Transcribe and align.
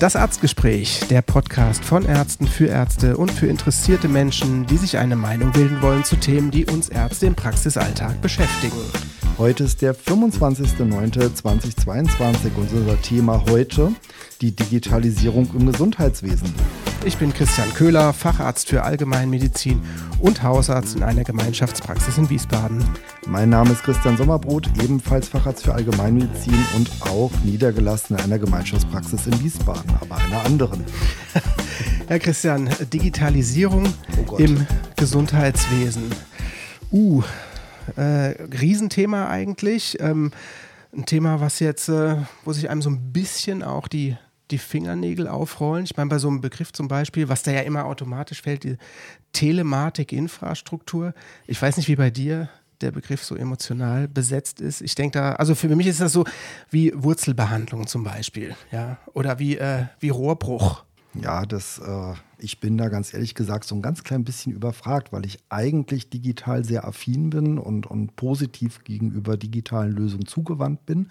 Das 0.00 0.16
Arztgespräch, 0.16 1.00
der 1.10 1.20
Podcast 1.20 1.84
von 1.84 2.06
Ärzten 2.06 2.46
für 2.46 2.68
Ärzte 2.68 3.18
und 3.18 3.30
für 3.30 3.48
interessierte 3.48 4.08
Menschen, 4.08 4.66
die 4.66 4.78
sich 4.78 4.96
eine 4.96 5.14
Meinung 5.14 5.52
bilden 5.52 5.82
wollen 5.82 6.04
zu 6.04 6.16
Themen, 6.16 6.50
die 6.50 6.64
uns 6.64 6.88
Ärzte 6.88 7.26
im 7.26 7.34
Praxisalltag 7.34 8.22
beschäftigen. 8.22 8.78
Heute 9.36 9.64
ist 9.64 9.82
der 9.82 9.94
25.09.2022 9.94 12.54
und 12.56 12.72
unser 12.72 12.98
Thema 13.02 13.44
heute 13.50 13.92
die 14.40 14.56
Digitalisierung 14.56 15.50
im 15.54 15.70
Gesundheitswesen. 15.70 16.54
Ich 17.02 17.16
bin 17.16 17.32
Christian 17.32 17.72
Köhler, 17.72 18.12
Facharzt 18.12 18.68
für 18.68 18.82
Allgemeinmedizin 18.82 19.80
und 20.18 20.42
Hausarzt 20.42 20.96
in 20.96 21.02
einer 21.02 21.24
Gemeinschaftspraxis 21.24 22.18
in 22.18 22.28
Wiesbaden. 22.28 22.84
Mein 23.26 23.48
Name 23.48 23.72
ist 23.72 23.82
Christian 23.82 24.18
Sommerbrot, 24.18 24.68
ebenfalls 24.82 25.26
Facharzt 25.28 25.64
für 25.64 25.72
Allgemeinmedizin 25.72 26.54
und 26.76 26.90
auch 27.00 27.30
niedergelassen 27.42 28.18
in 28.18 28.24
einer 28.24 28.38
Gemeinschaftspraxis 28.38 29.26
in 29.26 29.42
Wiesbaden, 29.42 29.90
aber 29.98 30.16
einer 30.16 30.44
anderen. 30.44 30.84
Herr 32.06 32.18
Christian, 32.18 32.68
Digitalisierung 32.92 33.86
oh 34.28 34.36
im 34.36 34.66
Gesundheitswesen. 34.96 36.10
Uh, 36.92 37.22
äh, 37.96 38.34
Riesenthema 38.60 39.28
eigentlich. 39.28 39.98
Ähm, 40.00 40.32
ein 40.94 41.06
Thema, 41.06 41.40
was 41.40 41.60
jetzt, 41.60 41.88
äh, 41.88 42.16
wo 42.44 42.52
sich 42.52 42.68
einem 42.68 42.82
so 42.82 42.90
ein 42.90 43.12
bisschen 43.12 43.62
auch 43.62 43.88
die, 43.88 44.18
die 44.50 44.58
Fingernägel 44.58 45.28
aufrollen. 45.28 45.84
Ich 45.84 45.96
meine, 45.96 46.10
bei 46.10 46.18
so 46.18 46.28
einem 46.28 46.40
Begriff 46.40 46.72
zum 46.72 46.88
Beispiel, 46.88 47.28
was 47.28 47.42
da 47.42 47.50
ja 47.52 47.60
immer 47.60 47.84
automatisch 47.84 48.42
fällt, 48.42 48.64
die 48.64 48.76
Telematik-Infrastruktur. 49.32 51.14
Ich 51.46 51.60
weiß 51.60 51.76
nicht, 51.76 51.88
wie 51.88 51.96
bei 51.96 52.10
dir 52.10 52.48
der 52.80 52.92
Begriff 52.92 53.22
so 53.22 53.36
emotional 53.36 54.08
besetzt 54.08 54.60
ist. 54.60 54.80
Ich 54.80 54.94
denke 54.94 55.18
da, 55.18 55.32
also 55.32 55.54
für 55.54 55.74
mich 55.74 55.86
ist 55.86 56.00
das 56.00 56.12
so 56.12 56.24
wie 56.70 56.92
Wurzelbehandlung 56.94 57.86
zum 57.86 58.04
Beispiel, 58.04 58.54
ja, 58.72 58.98
oder 59.12 59.38
wie, 59.38 59.58
äh, 59.58 59.84
wie 59.98 60.08
Rohrbruch. 60.08 60.84
Ja, 61.14 61.44
das, 61.44 61.78
äh, 61.78 62.14
ich 62.38 62.60
bin 62.60 62.78
da 62.78 62.88
ganz 62.88 63.12
ehrlich 63.12 63.34
gesagt 63.34 63.64
so 63.64 63.74
ein 63.74 63.82
ganz 63.82 64.04
klein 64.04 64.24
bisschen 64.24 64.52
überfragt, 64.52 65.12
weil 65.12 65.26
ich 65.26 65.38
eigentlich 65.48 66.08
digital 66.08 66.64
sehr 66.64 66.86
affin 66.86 67.30
bin 67.30 67.58
und, 67.58 67.86
und 67.86 68.14
positiv 68.16 68.84
gegenüber 68.84 69.36
digitalen 69.36 69.92
Lösungen 69.92 70.26
zugewandt 70.26 70.86
bin 70.86 71.10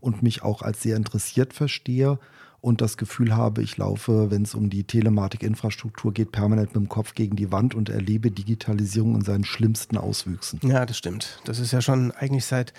und 0.00 0.22
mich 0.22 0.42
auch 0.42 0.62
als 0.62 0.82
sehr 0.82 0.96
interessiert 0.96 1.52
verstehe 1.54 2.18
und 2.60 2.80
das 2.80 2.96
Gefühl 2.96 3.34
habe, 3.34 3.62
ich 3.62 3.76
laufe, 3.76 4.30
wenn 4.30 4.42
es 4.42 4.54
um 4.54 4.70
die 4.70 4.84
Telematik-Infrastruktur 4.84 6.12
geht, 6.12 6.32
permanent 6.32 6.74
mit 6.74 6.84
dem 6.84 6.88
Kopf 6.88 7.14
gegen 7.14 7.36
die 7.36 7.50
Wand 7.50 7.74
und 7.74 7.88
erlebe 7.88 8.30
Digitalisierung 8.30 9.14
in 9.14 9.22
seinen 9.22 9.44
schlimmsten 9.44 9.96
Auswüchsen. 9.96 10.60
Ja, 10.62 10.84
das 10.84 10.98
stimmt. 10.98 11.40
Das 11.44 11.58
ist 11.58 11.72
ja 11.72 11.80
schon 11.80 12.12
eigentlich 12.12 12.44
seit, 12.44 12.72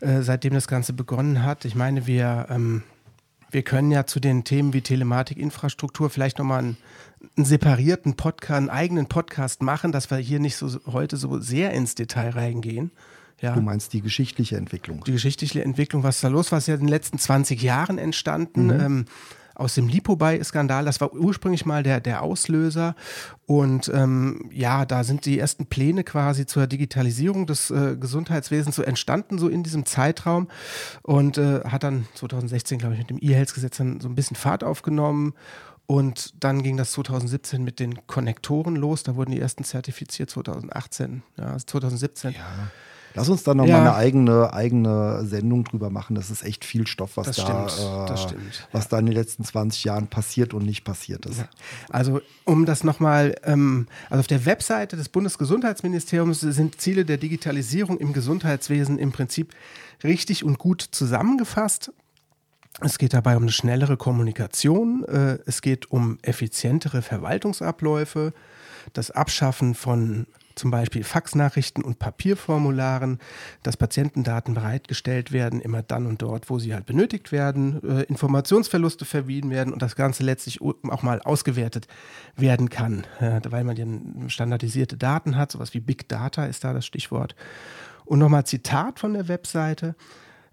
äh, 0.00 0.22
seitdem 0.22 0.54
das 0.54 0.68
Ganze 0.68 0.92
begonnen 0.92 1.42
hat. 1.42 1.64
Ich 1.64 1.74
meine, 1.74 2.06
wir 2.06 2.46
ähm, 2.50 2.82
wir 3.54 3.62
können 3.62 3.92
ja 3.92 4.04
zu 4.04 4.18
den 4.18 4.42
Themen 4.42 4.72
wie 4.72 4.80
Telematik-Infrastruktur 4.80 6.10
vielleicht 6.10 6.38
nochmal 6.38 6.58
einen, 6.58 6.76
einen 7.36 7.46
separierten 7.46 8.16
Podcast, 8.16 8.58
einen 8.58 8.68
eigenen 8.68 9.06
Podcast 9.06 9.62
machen, 9.62 9.92
dass 9.92 10.10
wir 10.10 10.18
hier 10.18 10.40
nicht 10.40 10.56
so 10.56 10.68
heute 10.86 11.16
so 11.16 11.38
sehr 11.38 11.70
ins 11.70 11.94
Detail 11.94 12.30
reingehen. 12.30 12.90
Ja. 13.44 13.54
Du 13.54 13.60
meinst 13.60 13.92
die 13.92 14.00
geschichtliche 14.00 14.56
Entwicklung? 14.56 15.04
Die 15.04 15.12
geschichtliche 15.12 15.62
Entwicklung, 15.62 16.02
was 16.02 16.20
da 16.22 16.28
los 16.28 16.50
war, 16.50 16.58
ist 16.58 16.66
ja 16.66 16.74
in 16.74 16.80
den 16.80 16.88
letzten 16.88 17.18
20 17.18 17.62
Jahren 17.62 17.98
entstanden. 17.98 18.66
Mhm. 18.66 18.80
Ähm, 18.80 19.04
aus 19.54 19.74
dem 19.74 19.86
Lipo-Skandal. 19.86 20.84
Das 20.84 21.00
war 21.00 21.12
ursprünglich 21.12 21.64
mal 21.64 21.84
der, 21.84 22.00
der 22.00 22.22
Auslöser. 22.22 22.96
Und 23.46 23.88
ähm, 23.94 24.50
ja, 24.52 24.84
da 24.84 25.04
sind 25.04 25.26
die 25.26 25.38
ersten 25.38 25.66
Pläne 25.66 26.02
quasi 26.02 26.44
zur 26.44 26.66
Digitalisierung 26.66 27.46
des 27.46 27.70
äh, 27.70 27.96
Gesundheitswesens 27.96 28.74
so 28.74 28.82
entstanden, 28.82 29.38
so 29.38 29.48
in 29.48 29.62
diesem 29.62 29.86
Zeitraum. 29.86 30.48
Und 31.02 31.38
äh, 31.38 31.60
hat 31.64 31.84
dann 31.84 32.08
2016, 32.14 32.78
glaube 32.78 32.94
ich, 32.94 32.98
mit 32.98 33.10
dem 33.10 33.18
E-Health-Gesetz 33.20 33.76
dann 33.76 34.00
so 34.00 34.08
ein 34.08 34.16
bisschen 34.16 34.36
Fahrt 34.36 34.64
aufgenommen. 34.64 35.34
Und 35.86 36.42
dann 36.42 36.62
ging 36.62 36.76
das 36.76 36.92
2017 36.92 37.62
mit 37.62 37.78
den 37.78 38.06
Konnektoren 38.06 38.74
los. 38.74 39.02
Da 39.02 39.14
wurden 39.16 39.32
die 39.32 39.40
ersten 39.40 39.64
zertifiziert 39.64 40.30
2018, 40.30 41.22
ja, 41.36 41.56
2017. 41.58 42.32
Ja. 42.32 42.40
Lass 43.16 43.28
uns 43.28 43.44
da 43.44 43.54
nochmal 43.54 43.70
ja. 43.70 43.80
eine 43.80 43.94
eigene, 43.94 44.52
eigene 44.52 45.24
Sendung 45.24 45.62
drüber 45.62 45.88
machen. 45.88 46.16
Das 46.16 46.30
ist 46.30 46.42
echt 46.42 46.64
viel 46.64 46.86
Stoff, 46.86 47.16
was, 47.16 47.36
da, 47.36 47.66
äh, 47.66 48.34
was 48.72 48.88
da 48.88 48.98
in 48.98 49.06
den 49.06 49.14
letzten 49.14 49.44
20 49.44 49.84
Jahren 49.84 50.08
passiert 50.08 50.52
und 50.52 50.66
nicht 50.66 50.82
passiert 50.84 51.24
ist. 51.26 51.38
Ja. 51.38 51.48
Also, 51.90 52.20
um 52.44 52.66
das 52.66 52.82
nochmal, 52.82 53.36
ähm, 53.44 53.86
also 54.10 54.20
auf 54.20 54.26
der 54.26 54.44
Webseite 54.46 54.96
des 54.96 55.08
Bundesgesundheitsministeriums 55.08 56.40
sind 56.40 56.80
Ziele 56.80 57.04
der 57.04 57.16
Digitalisierung 57.16 57.98
im 57.98 58.12
Gesundheitswesen 58.12 58.98
im 58.98 59.12
Prinzip 59.12 59.54
richtig 60.02 60.44
und 60.44 60.58
gut 60.58 60.82
zusammengefasst. 60.82 61.92
Es 62.80 62.98
geht 62.98 63.14
dabei 63.14 63.36
um 63.36 63.44
eine 63.44 63.52
schnellere 63.52 63.96
Kommunikation, 63.96 65.04
äh, 65.04 65.38
es 65.46 65.62
geht 65.62 65.92
um 65.92 66.18
effizientere 66.22 67.02
Verwaltungsabläufe, 67.02 68.32
das 68.92 69.12
Abschaffen 69.12 69.76
von 69.76 70.26
zum 70.54 70.70
Beispiel 70.70 71.04
Faxnachrichten 71.04 71.84
und 71.84 71.98
Papierformularen, 71.98 73.18
dass 73.62 73.76
Patientendaten 73.76 74.54
bereitgestellt 74.54 75.32
werden, 75.32 75.60
immer 75.60 75.82
dann 75.82 76.06
und 76.06 76.22
dort, 76.22 76.50
wo 76.50 76.58
sie 76.58 76.74
halt 76.74 76.86
benötigt 76.86 77.32
werden, 77.32 77.82
äh, 77.82 78.02
Informationsverluste 78.04 79.04
verwieden 79.04 79.50
werden 79.50 79.72
und 79.72 79.82
das 79.82 79.96
Ganze 79.96 80.22
letztlich 80.22 80.60
auch 80.60 81.02
mal 81.02 81.20
ausgewertet 81.20 81.88
werden 82.36 82.70
kann, 82.70 83.04
äh, 83.20 83.40
weil 83.48 83.64
man 83.64 83.76
ja 83.76 83.86
standardisierte 84.28 84.96
Daten 84.96 85.36
hat, 85.36 85.52
sowas 85.52 85.74
wie 85.74 85.80
Big 85.80 86.08
Data 86.08 86.46
ist 86.46 86.64
da 86.64 86.72
das 86.72 86.86
Stichwort. 86.86 87.34
Und 88.04 88.18
nochmal 88.18 88.44
Zitat 88.44 88.98
von 88.98 89.14
der 89.14 89.28
Webseite. 89.28 89.94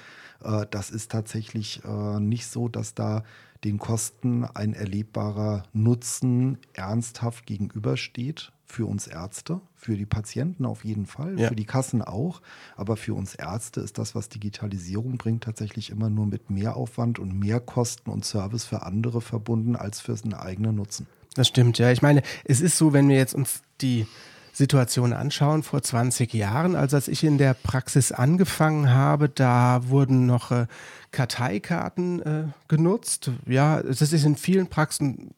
Äh, 0.43 0.65
das 0.71 0.89
ist 0.89 1.11
tatsächlich 1.11 1.81
äh, 1.85 2.19
nicht 2.19 2.47
so, 2.47 2.67
dass 2.67 2.95
da 2.95 3.23
den 3.63 3.77
Kosten 3.77 4.43
ein 4.43 4.73
erlebbarer 4.73 5.63
Nutzen 5.73 6.57
ernsthaft 6.73 7.45
gegenübersteht 7.45 8.51
für 8.65 8.85
uns 8.87 9.07
Ärzte, 9.07 9.61
für 9.75 9.95
die 9.95 10.05
Patienten 10.05 10.65
auf 10.65 10.83
jeden 10.83 11.05
Fall, 11.05 11.39
ja. 11.39 11.47
für 11.47 11.55
die 11.55 11.65
Kassen 11.65 12.01
auch. 12.01 12.41
Aber 12.75 12.97
für 12.97 13.13
uns 13.13 13.35
Ärzte 13.35 13.81
ist 13.81 13.99
das, 13.99 14.15
was 14.15 14.29
Digitalisierung 14.29 15.17
bringt, 15.17 15.43
tatsächlich 15.43 15.91
immer 15.91 16.09
nur 16.09 16.25
mit 16.25 16.49
Mehraufwand 16.49 17.19
und 17.19 17.37
Mehrkosten 17.37 18.11
und 18.11 18.25
Service 18.25 18.65
für 18.65 18.81
andere 18.81 19.21
verbunden 19.21 19.75
als 19.75 20.01
für 20.01 20.17
seinen 20.17 20.33
eigenen 20.33 20.75
Nutzen. 20.75 21.07
Das 21.35 21.47
stimmt, 21.47 21.77
ja. 21.77 21.91
Ich 21.91 22.01
meine, 22.01 22.21
es 22.45 22.61
ist 22.61 22.77
so, 22.77 22.93
wenn 22.93 23.07
wir 23.09 23.17
jetzt 23.17 23.33
uns 23.33 23.61
die 23.81 24.07
Situation 24.53 25.13
anschauen, 25.13 25.63
vor 25.63 25.81
20 25.81 26.33
Jahren, 26.33 26.75
also 26.75 26.95
als 26.95 27.07
ich 27.07 27.23
in 27.23 27.37
der 27.37 27.55
Praxis 27.55 28.11
angefangen 28.11 28.93
habe, 28.93 29.27
da 29.27 29.81
wurden 29.89 30.27
noch 30.27 30.51
äh, 30.51 30.67
Karteikarten 31.11 32.21
äh, 32.21 32.43
genutzt. 32.67 33.31
Ja, 33.47 33.81
das 33.81 34.01
ist 34.01 34.23
in 34.23 34.35
vielen 34.35 34.67
Praxen 34.67 35.33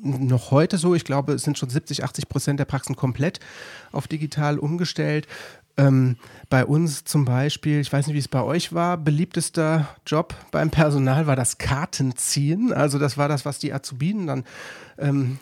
noch 0.00 0.50
heute 0.50 0.78
so. 0.78 0.94
Ich 0.94 1.04
glaube, 1.04 1.32
es 1.32 1.42
sind 1.42 1.58
schon 1.58 1.70
70, 1.70 2.04
80 2.04 2.28
Prozent 2.28 2.60
der 2.60 2.64
Praxen 2.64 2.96
komplett 2.96 3.40
auf 3.90 4.08
digital 4.08 4.58
umgestellt. 4.58 5.26
Ähm, 5.76 6.16
bei 6.50 6.66
uns 6.66 7.04
zum 7.04 7.24
Beispiel, 7.24 7.80
ich 7.80 7.92
weiß 7.92 8.06
nicht, 8.06 8.14
wie 8.14 8.20
es 8.20 8.28
bei 8.28 8.42
euch 8.42 8.74
war, 8.74 8.98
beliebtester 8.98 9.88
Job 10.06 10.34
beim 10.50 10.70
Personal 10.70 11.26
war 11.26 11.36
das 11.36 11.56
Kartenziehen. 11.56 12.72
Also 12.72 12.98
das 12.98 13.16
war 13.16 13.28
das, 13.28 13.46
was 13.46 13.58
die 13.58 13.72
Azubinen 13.72 14.26
dann 14.26 14.44
ähm, 14.98 15.38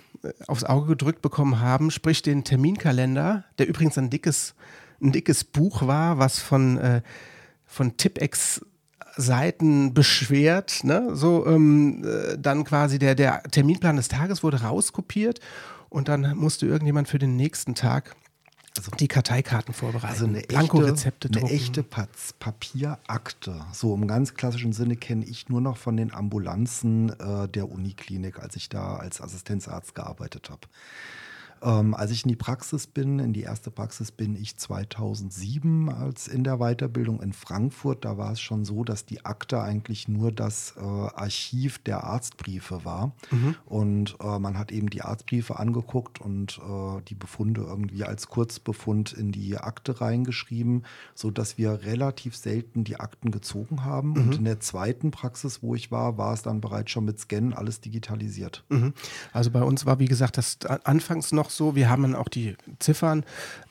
aufs 0.47 0.65
Auge 0.65 0.89
gedrückt 0.89 1.23
bekommen 1.23 1.61
haben, 1.61 1.91
sprich 1.91 2.23
den 2.23 2.45
Terminkalender, 2.45 3.45
der 3.59 3.69
übrigens 3.69 3.97
ein 3.99 4.11
dickes, 4.11 4.55
ein 5.01 5.13
dickes 5.13 5.45
Buch 5.45 5.87
war, 5.87 6.19
was 6.19 6.39
von, 6.39 6.79
äh, 6.79 7.03
von 7.67 7.97
Tipex 7.97 8.61
Seiten 9.17 9.93
beschwert, 9.93 10.85
ne? 10.85 11.11
so 11.15 11.47
ähm, 11.47 12.05
äh, 12.05 12.39
dann 12.39 12.65
quasi 12.65 12.99
der, 12.99 13.15
der 13.15 13.43
Terminplan 13.43 13.97
des 13.97 14.09
Tages 14.09 14.43
wurde 14.43 14.63
rauskopiert 14.63 15.41
und 15.89 16.09
dann 16.09 16.37
musste 16.37 16.67
irgendjemand 16.67 17.09
für 17.09 17.19
den 17.19 17.37
nächsten 17.37 17.75
Tag 17.75 18.15
also, 18.77 18.91
die 18.93 19.09
Karteikarten 19.09 19.75
vorbereiten, 19.75 20.07
also 20.07 20.27
eine 20.27 20.43
Blanko-Rezepte 20.43 21.29
drucken. 21.29 21.47
Eine 21.47 21.55
echte 21.55 21.83
Papierakte. 21.83 23.65
So 23.73 23.95
im 23.95 24.07
ganz 24.07 24.35
klassischen 24.35 24.73
Sinne 24.73 24.97
kenne 24.97 25.25
ich 25.25 25.49
nur 25.49 25.61
noch 25.61 25.77
von 25.77 25.97
den 25.97 26.15
Ambulanzen 26.15 27.11
äh, 27.19 27.49
der 27.49 27.71
Uniklinik, 27.71 28.39
als 28.39 28.57
ich 28.57 28.69
da 28.69 28.97
als 28.97 29.21
Assistenzarzt 29.21 29.95
gearbeitet 29.95 30.51
habe. 30.51 30.63
Ähm, 31.63 31.95
als 31.95 32.11
ich 32.11 32.25
in 32.25 32.29
die 32.29 32.37
Praxis 32.37 32.87
bin, 32.87 33.19
in 33.19 33.33
die 33.33 33.43
erste 33.43 33.71
Praxis 33.71 34.13
bin 34.13 34.35
ich 34.37 34.57
2007 34.57 35.91
als 35.91 36.29
in 36.29 36.45
der 36.45 36.59
Weiterbildung 36.59 37.21
in 37.21 37.33
Frankfurt. 37.33 38.05
Da 38.05 38.17
war 38.17 38.33
es 38.33 38.41
schon 38.41 38.65
so, 38.65 38.85
dass 38.85 39.05
die 39.05 39.25
Akte 39.25 39.61
eigentlich 39.61 40.09
nur 40.09 40.33
das 40.33 40.75
äh, 40.77 40.81
Archiv 40.81 41.79
der 41.79 42.05
Arztbriefe 42.05 42.85
war. 42.85 43.13
Mhm. 43.31 43.57
Und 43.67 44.17
äh, 44.21 44.39
man 44.39 44.59
hat 44.59 44.73
eben 44.73 44.89
die 44.89 45.03
Arztbriefe 45.03 45.59
angeguckt 45.59 46.21
und 46.21 46.59
äh, 46.59 47.03
die 47.09 47.15
Befunde 47.15 47.63
irgendwie 47.63 48.05
als 48.05 48.29
Kurzbefund 48.29 49.13
in 49.13 49.33
die 49.33 49.57
Akte 49.59 50.01
reingeschrieben, 50.01 50.85
sodass 51.15 51.59
wir 51.59 51.83
relativ 51.83 52.37
selten 52.37 52.85
die 52.85 52.99
Akten 52.99 53.31
gezogen 53.31 53.85
haben. 53.85 54.13
Mhm. 54.13 54.17
Und 54.17 54.35
in 54.37 54.45
der 54.45 54.61
zweiten 54.61 55.11
Praxis, 55.11 55.63
wo 55.63 55.75
ich 55.75 55.91
war, 55.91 56.17
war 56.17 56.33
es 56.33 56.43
dann 56.43 56.61
bereits 56.61 56.91
schon 56.91 57.05
mit 57.05 57.19
Scannen 57.19 57.53
alles 57.53 57.81
digitalisiert. 57.81 58.65
Mhm. 58.71 58.95
Also 59.33 59.51
bei 59.51 59.63
uns 59.63 59.85
war, 59.85 59.99
wie 59.99 60.07
gesagt, 60.07 60.39
das 60.39 60.59
anfangs 60.85 61.33
noch 61.33 61.50
so, 61.57 61.75
wir 61.75 61.91
haben 61.91 62.03
dann 62.03 62.15
auch 62.15 62.29
die 62.29 62.57
Ziffern, 62.79 63.25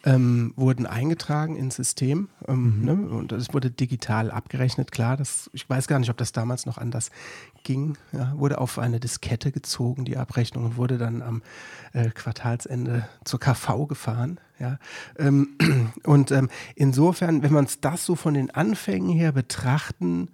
ähm, 0.06 0.54
wurden 0.56 0.86
eingetragen 0.86 1.56
ins 1.56 1.76
System 1.76 2.30
ähm, 2.48 2.80
mhm. 2.80 2.86
ne? 2.86 2.94
und 3.10 3.32
es 3.32 3.54
wurde 3.54 3.72
digital 3.72 4.32
abgerechnet. 4.32 4.92
Klar, 4.92 5.18
das, 5.18 5.50
ich 5.54 5.70
weiß 5.70 5.88
gar 5.88 6.00
nicht, 6.00 6.10
ob 6.10 6.18
das 6.18 6.32
damals 6.32 6.66
noch 6.66 6.78
anders 6.78 7.12
ging. 7.64 7.98
Ja, 8.12 8.34
wurde 8.38 8.60
auf 8.60 8.80
eine 8.80 9.00
Diskette 9.00 9.52
gezogen, 9.52 10.06
die 10.06 10.18
Abrechnung, 10.18 10.66
und 10.66 10.78
wurde 10.78 10.98
dann 10.98 11.22
am 11.22 11.42
äh, 11.94 12.10
Quartalsende 12.10 13.08
zur 13.26 13.40
KV 13.40 13.88
gefahren. 13.88 14.40
Ja, 14.60 14.78
ähm, 15.18 15.58
und 16.04 16.32
ähm, 16.32 16.50
insofern, 16.76 17.44
wenn 17.44 17.54
man 17.54 17.66
es 17.66 17.82
das 17.82 18.06
so 18.06 18.16
von 18.16 18.34
den 18.34 18.52
Anfängen 18.52 19.10
her 19.10 19.32
betrachten, 19.32 20.30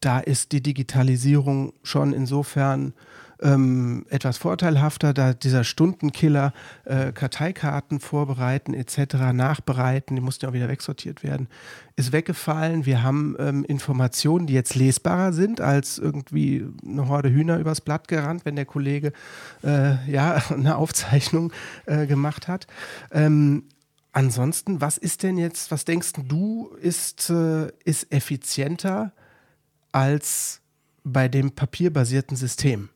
da 0.00 0.18
ist 0.18 0.52
die 0.52 0.62
Digitalisierung 0.62 1.74
schon 1.82 2.12
insofern 2.12 2.94
ähm, 3.42 4.06
etwas 4.10 4.38
vorteilhafter, 4.38 5.14
da 5.14 5.32
dieser 5.32 5.64
Stundenkiller 5.64 6.52
äh, 6.84 7.12
Karteikarten 7.12 8.00
vorbereiten 8.00 8.74
etc., 8.74 9.32
nachbereiten, 9.32 10.16
die 10.16 10.22
mussten 10.22 10.44
ja 10.44 10.50
auch 10.50 10.54
wieder 10.54 10.68
wegsortiert 10.68 11.22
werden, 11.22 11.48
ist 11.96 12.12
weggefallen. 12.12 12.86
Wir 12.86 13.02
haben 13.02 13.36
ähm, 13.38 13.64
Informationen, 13.64 14.46
die 14.46 14.54
jetzt 14.54 14.74
lesbarer 14.74 15.32
sind, 15.32 15.60
als 15.60 15.98
irgendwie 15.98 16.66
eine 16.86 17.08
Horde 17.08 17.30
Hühner 17.30 17.58
übers 17.58 17.80
Blatt 17.80 18.08
gerannt, 18.08 18.44
wenn 18.44 18.56
der 18.56 18.66
Kollege 18.66 19.12
äh, 19.62 20.10
ja 20.10 20.42
eine 20.50 20.76
Aufzeichnung 20.76 21.52
äh, 21.86 22.06
gemacht 22.06 22.48
hat. 22.48 22.66
Ähm, 23.12 23.64
ansonsten, 24.12 24.80
was 24.80 24.98
ist 24.98 25.22
denn 25.22 25.38
jetzt, 25.38 25.70
was 25.70 25.84
denkst 25.84 26.12
du, 26.26 26.74
ist, 26.80 27.30
äh, 27.30 27.68
ist 27.84 28.12
effizienter 28.12 29.12
als 29.92 30.60
bei 31.04 31.28
dem 31.28 31.52
papierbasierten 31.52 32.36
System? 32.36 32.90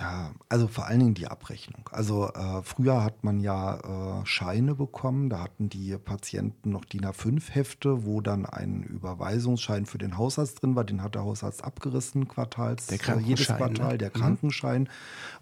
Ja, 0.00 0.30
also 0.48 0.66
vor 0.66 0.86
allen 0.86 1.00
Dingen 1.00 1.14
die 1.14 1.26
Abrechnung. 1.26 1.90
Also 1.92 2.32
äh, 2.32 2.62
früher 2.62 3.04
hat 3.04 3.22
man 3.22 3.38
ja 3.38 4.20
äh, 4.22 4.24
Scheine 4.24 4.74
bekommen, 4.74 5.28
da 5.28 5.42
hatten 5.42 5.68
die 5.68 5.94
Patienten 5.98 6.70
noch 6.70 6.86
DIN 6.86 7.04
A5-Hefte, 7.04 8.06
wo 8.06 8.22
dann 8.22 8.46
ein 8.46 8.82
Überweisungsschein 8.82 9.84
für 9.84 9.98
den 9.98 10.16
Hausarzt 10.16 10.62
drin 10.62 10.74
war. 10.74 10.84
Den 10.84 11.02
hat 11.02 11.16
der 11.16 11.24
Hausarzt 11.24 11.62
abgerissen, 11.62 12.28
quartals, 12.28 12.86
der 12.86 12.98
äh, 13.14 13.20
jedes 13.20 13.48
Quartal, 13.48 13.92
ne? 13.92 13.98
der 13.98 14.08
mhm. 14.08 14.20
Krankenschein. 14.20 14.82
Mhm. 14.84 14.88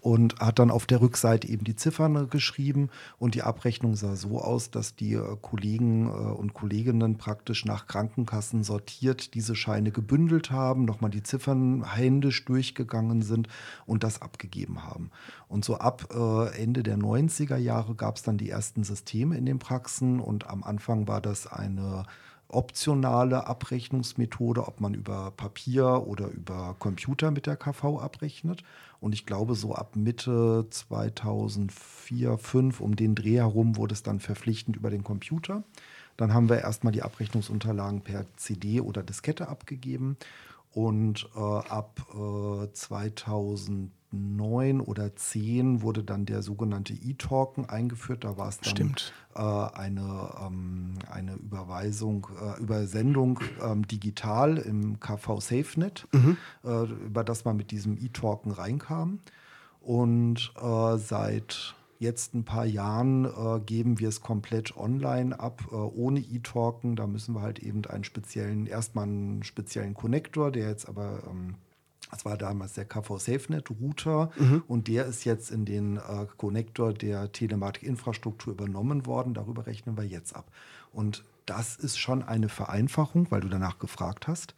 Und 0.00 0.40
hat 0.40 0.58
dann 0.58 0.72
auf 0.72 0.86
der 0.86 1.02
Rückseite 1.02 1.46
eben 1.46 1.62
die 1.62 1.76
Ziffern 1.76 2.28
geschrieben. 2.28 2.90
Und 3.20 3.36
die 3.36 3.44
Abrechnung 3.44 3.94
sah 3.94 4.16
so 4.16 4.40
aus, 4.40 4.72
dass 4.72 4.96
die 4.96 5.14
äh, 5.14 5.36
Kollegen 5.40 6.08
äh, 6.08 6.10
und 6.10 6.52
Kolleginnen 6.52 7.16
praktisch 7.16 7.64
nach 7.64 7.86
Krankenkassen 7.86 8.64
sortiert 8.64 9.34
diese 9.34 9.54
Scheine 9.54 9.92
gebündelt 9.92 10.50
haben, 10.50 10.84
nochmal 10.84 11.12
die 11.12 11.22
Ziffern 11.22 11.84
händisch 11.94 12.44
durchgegangen 12.44 13.22
sind 13.22 13.46
und 13.86 14.02
das 14.02 14.20
abgegeben 14.20 14.47
gegeben 14.50 14.84
haben. 14.84 15.10
Und 15.48 15.64
so 15.64 15.76
ab 15.76 16.08
äh, 16.14 16.62
Ende 16.62 16.82
der 16.82 16.96
90er 16.96 17.56
Jahre 17.56 17.94
gab 17.94 18.16
es 18.16 18.22
dann 18.22 18.38
die 18.38 18.50
ersten 18.50 18.84
Systeme 18.84 19.36
in 19.36 19.46
den 19.46 19.58
Praxen 19.58 20.20
und 20.20 20.48
am 20.48 20.62
Anfang 20.62 21.06
war 21.06 21.20
das 21.20 21.46
eine 21.46 22.04
optionale 22.50 23.46
Abrechnungsmethode, 23.46 24.66
ob 24.66 24.80
man 24.80 24.94
über 24.94 25.32
Papier 25.32 26.06
oder 26.06 26.28
über 26.28 26.74
Computer 26.78 27.30
mit 27.30 27.46
der 27.46 27.56
KV 27.56 28.00
abrechnet. 28.00 28.62
Und 29.00 29.12
ich 29.12 29.26
glaube, 29.26 29.54
so 29.54 29.74
ab 29.74 29.96
Mitte 29.96 30.66
2004, 30.70 31.98
2005 32.08 32.80
um 32.80 32.96
den 32.96 33.14
Dreh 33.14 33.36
herum 33.36 33.76
wurde 33.76 33.92
es 33.92 34.02
dann 34.02 34.20
verpflichtend 34.20 34.76
über 34.76 34.90
den 34.90 35.04
Computer. 35.04 35.62
Dann 36.16 36.34
haben 36.34 36.48
wir 36.48 36.60
erstmal 36.60 36.92
die 36.92 37.02
Abrechnungsunterlagen 37.02 38.00
per 38.02 38.24
CD 38.36 38.80
oder 38.80 39.02
Diskette 39.02 39.48
abgegeben. 39.48 40.16
Und 40.72 41.28
äh, 41.34 41.38
ab 41.38 42.00
äh, 42.14 42.72
2000 42.72 43.90
neun 44.10 44.80
oder 44.80 45.14
zehn 45.16 45.82
wurde 45.82 46.02
dann 46.02 46.24
der 46.24 46.42
sogenannte 46.42 46.94
E-Token 46.94 47.68
eingeführt. 47.68 48.24
Da 48.24 48.36
war 48.38 48.48
es 48.48 48.58
dann 48.60 48.94
äh, 49.34 49.40
eine, 49.40 50.30
ähm, 50.44 50.94
eine 51.10 51.34
Überweisung, 51.34 52.28
äh, 52.40 52.60
Übersendung 52.60 53.40
ähm, 53.62 53.86
digital 53.86 54.56
im 54.58 54.98
KV 55.00 55.40
SafeNet, 55.40 56.06
mhm. 56.12 56.36
äh, 56.64 56.84
über 56.84 57.24
das 57.24 57.44
man 57.44 57.56
mit 57.56 57.70
diesem 57.70 57.98
E-Token 57.98 58.52
reinkam. 58.52 59.20
Und 59.80 60.52
äh, 60.60 60.96
seit 60.96 61.74
jetzt 61.98 62.34
ein 62.34 62.44
paar 62.44 62.66
Jahren 62.66 63.24
äh, 63.24 63.60
geben 63.60 63.98
wir 63.98 64.08
es 64.08 64.20
komplett 64.20 64.76
online 64.76 65.38
ab, 65.38 65.62
äh, 65.70 65.74
ohne 65.74 66.20
E-Token. 66.20 66.96
Da 66.96 67.06
müssen 67.06 67.34
wir 67.34 67.42
halt 67.42 67.58
eben 67.58 67.84
einen 67.86 68.04
speziellen, 68.04 68.66
erstmal 68.66 69.04
einen 69.04 69.42
speziellen 69.42 69.94
Connector, 69.94 70.50
der 70.50 70.68
jetzt 70.68 70.88
aber 70.88 71.22
ähm, 71.28 71.56
das 72.10 72.24
war 72.24 72.36
damals 72.36 72.74
der 72.74 72.84
KV 72.84 73.18
SafeNet 73.18 73.70
Router 73.70 74.30
mhm. 74.36 74.62
und 74.66 74.88
der 74.88 75.06
ist 75.06 75.24
jetzt 75.24 75.50
in 75.50 75.64
den 75.64 75.96
äh, 75.96 76.26
Connector 76.36 76.92
der 76.92 77.32
Telematik-Infrastruktur 77.32 78.54
übernommen 78.54 79.06
worden. 79.06 79.34
Darüber 79.34 79.66
rechnen 79.66 79.96
wir 79.96 80.04
jetzt 80.04 80.34
ab. 80.34 80.50
Und 80.92 81.24
das 81.46 81.76
ist 81.76 81.98
schon 81.98 82.22
eine 82.22 82.48
Vereinfachung, 82.48 83.26
weil 83.30 83.40
du 83.40 83.48
danach 83.48 83.78
gefragt 83.78 84.28
hast. 84.28 84.54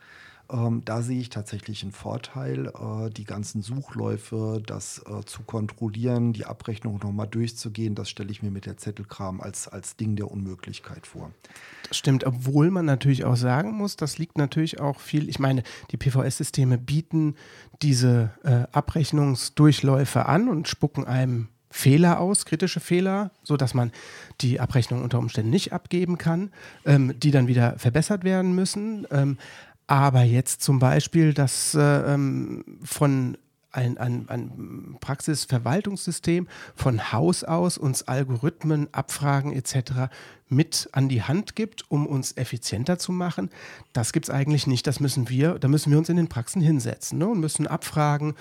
Ähm, 0.53 0.83
da 0.85 1.03
sehe 1.03 1.21
ich 1.21 1.29
tatsächlich 1.29 1.83
einen 1.83 1.93
Vorteil, 1.93 2.67
äh, 2.67 3.11
die 3.11 3.25
ganzen 3.25 3.63
Suchläufe, 3.63 4.63
das 4.65 5.03
äh, 5.07 5.25
zu 5.25 5.43
kontrollieren, 5.43 6.33
die 6.33 6.47
Abrechnung 6.47 6.99
nochmal 7.03 7.29
durchzugehen, 7.29 7.95
das 7.95 8.11
stelle 8.11 8.31
ich 8.31 8.43
mir 8.43 8.51
mit 8.51 8.67
der 8.67 8.77
Zettelkram 8.77 9.41
als, 9.41 9.69
als 9.69 9.97
Ding 9.97 10.17
der 10.17 10.31
Unmöglichkeit 10.31 11.07
vor. 11.07 11.31
Das 11.89 11.97
stimmt, 11.97 12.25
obwohl 12.25 12.71
man 12.71 12.85
natürlich 12.85 13.25
auch 13.25 13.37
sagen 13.37 13.73
muss, 13.73 13.97
das 13.97 14.19
liegt 14.19 14.39
natürlich 14.39 14.81
auch 14.81 15.01
viel, 15.01 15.29
ich 15.29 15.39
meine, 15.39 15.63
die 15.91 15.97
PVS-Systeme 15.97 16.79
bieten 16.79 17.37
diese 17.83 18.33
äh, 18.43 18.67
Abrechnungsdurchläufe 18.73 20.27
an 20.27 20.49
und 20.49 20.69
spucken 20.69 21.05
einem 21.05 21.49
Fehler 21.71 22.19
aus, 22.19 22.47
kritische 22.47 22.81
Fehler, 22.81 23.31
sodass 23.45 23.75
man 23.75 23.93
die 24.41 24.59
Abrechnung 24.59 25.05
unter 25.05 25.19
Umständen 25.19 25.51
nicht 25.51 25.73
abgeben 25.73 26.19
kann, 26.19 26.51
ähm, 26.85 27.15
die 27.19 27.31
dann 27.31 27.47
wieder 27.47 27.79
verbessert 27.79 28.25
werden 28.25 28.55
müssen. 28.55 29.07
Ähm, 29.13 29.39
aber 29.91 30.23
jetzt 30.23 30.63
zum 30.63 30.79
Beispiel, 30.79 31.35
dass 31.35 31.75
äh, 31.75 31.81
ähm, 31.81 32.65
von 32.85 33.37
ein, 33.73 33.99
ein, 33.99 34.29
ein 34.29 34.97
Praxisverwaltungssystem 35.01 36.47
von 36.77 37.13
Haus 37.13 37.43
aus 37.43 37.77
uns 37.77 38.07
Algorithmen, 38.07 38.87
Abfragen 38.93 39.53
etc. 39.53 40.13
mit 40.49 40.89
an 40.93 41.09
die 41.09 41.25
Hand 41.25 41.57
gibt, 41.57 41.91
um 41.91 42.07
uns 42.07 42.37
effizienter 42.37 42.99
zu 42.99 43.11
machen. 43.11 43.51
Das 43.93 44.13
gibt 44.13 44.27
es 44.27 44.31
eigentlich 44.31 44.69
nicht. 44.69 44.87
Das 44.87 45.01
müssen 45.01 45.29
wir, 45.29 45.59
da 45.59 45.67
müssen 45.67 45.91
wir 45.91 45.99
uns 45.99 46.09
in 46.09 46.17
den 46.17 46.29
Praxen 46.29 46.63
hinsetzen 46.63 47.19
ne, 47.19 47.27
und 47.27 47.41
müssen 47.41 47.67
abfragen, 47.67 48.35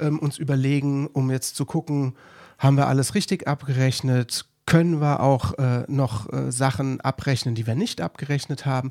ähm, 0.00 0.18
uns 0.18 0.38
überlegen, 0.38 1.06
um 1.06 1.30
jetzt 1.30 1.54
zu 1.54 1.66
gucken, 1.66 2.16
haben 2.58 2.76
wir 2.76 2.88
alles 2.88 3.14
richtig 3.14 3.46
abgerechnet, 3.46 4.46
können 4.66 5.00
wir 5.00 5.20
auch 5.20 5.56
äh, 5.58 5.84
noch 5.86 6.32
äh, 6.32 6.50
Sachen 6.50 7.00
abrechnen, 7.00 7.54
die 7.54 7.68
wir 7.68 7.76
nicht 7.76 8.00
abgerechnet 8.00 8.66
haben. 8.66 8.90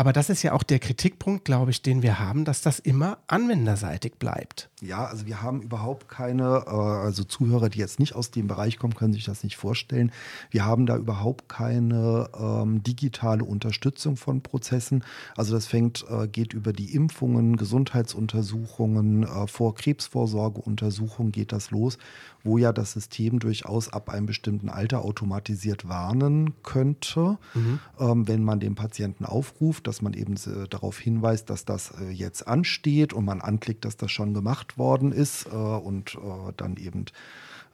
Aber 0.00 0.14
das 0.14 0.30
ist 0.30 0.42
ja 0.42 0.54
auch 0.54 0.62
der 0.62 0.78
Kritikpunkt, 0.78 1.44
glaube 1.44 1.72
ich, 1.72 1.82
den 1.82 2.00
wir 2.00 2.18
haben, 2.18 2.46
dass 2.46 2.62
das 2.62 2.78
immer 2.78 3.18
anwenderseitig 3.26 4.14
bleibt. 4.18 4.69
Ja, 4.82 5.04
also 5.04 5.26
wir 5.26 5.42
haben 5.42 5.60
überhaupt 5.60 6.08
keine, 6.08 6.64
äh, 6.66 6.70
also 6.70 7.24
Zuhörer, 7.24 7.68
die 7.68 7.78
jetzt 7.78 7.98
nicht 7.98 8.14
aus 8.14 8.30
dem 8.30 8.46
Bereich 8.46 8.78
kommen, 8.78 8.94
können 8.94 9.12
sich 9.12 9.24
das 9.24 9.44
nicht 9.44 9.56
vorstellen. 9.56 10.10
Wir 10.50 10.64
haben 10.64 10.86
da 10.86 10.96
überhaupt 10.96 11.48
keine 11.48 12.28
ähm, 12.38 12.82
digitale 12.82 13.44
Unterstützung 13.44 14.16
von 14.16 14.40
Prozessen. 14.42 15.04
Also 15.36 15.54
das 15.54 15.66
fängt, 15.66 16.04
äh, 16.08 16.28
geht 16.28 16.54
über 16.54 16.72
die 16.72 16.94
Impfungen, 16.94 17.56
Gesundheitsuntersuchungen, 17.56 19.24
äh, 19.24 19.46
vor 19.46 19.74
Krebsvorsorgeuntersuchungen 19.74 21.32
geht 21.32 21.52
das 21.52 21.70
los, 21.70 21.98
wo 22.42 22.58
ja 22.58 22.72
das 22.72 22.92
System 22.92 23.38
durchaus 23.38 23.92
ab 23.92 24.08
einem 24.08 24.26
bestimmten 24.26 24.68
Alter 24.68 25.04
automatisiert 25.04 25.88
warnen 25.88 26.54
könnte, 26.62 27.38
mhm. 27.54 27.78
ähm, 27.98 28.28
wenn 28.28 28.44
man 28.44 28.60
den 28.60 28.74
Patienten 28.74 29.24
aufruft, 29.24 29.86
dass 29.86 30.02
man 30.02 30.14
eben 30.14 30.34
äh, 30.34 30.68
darauf 30.68 30.98
hinweist, 30.98 31.50
dass 31.50 31.64
das 31.64 31.92
äh, 32.00 32.10
jetzt 32.10 32.46
ansteht 32.46 33.12
und 33.12 33.24
man 33.24 33.40
anklickt, 33.40 33.84
dass 33.84 33.96
das 33.96 34.10
schon 34.10 34.34
gemacht 34.34 34.69
worden 34.78 35.12
ist 35.12 35.46
äh, 35.46 35.50
und 35.50 36.14
äh, 36.14 36.52
dann 36.56 36.76
eben 36.76 37.06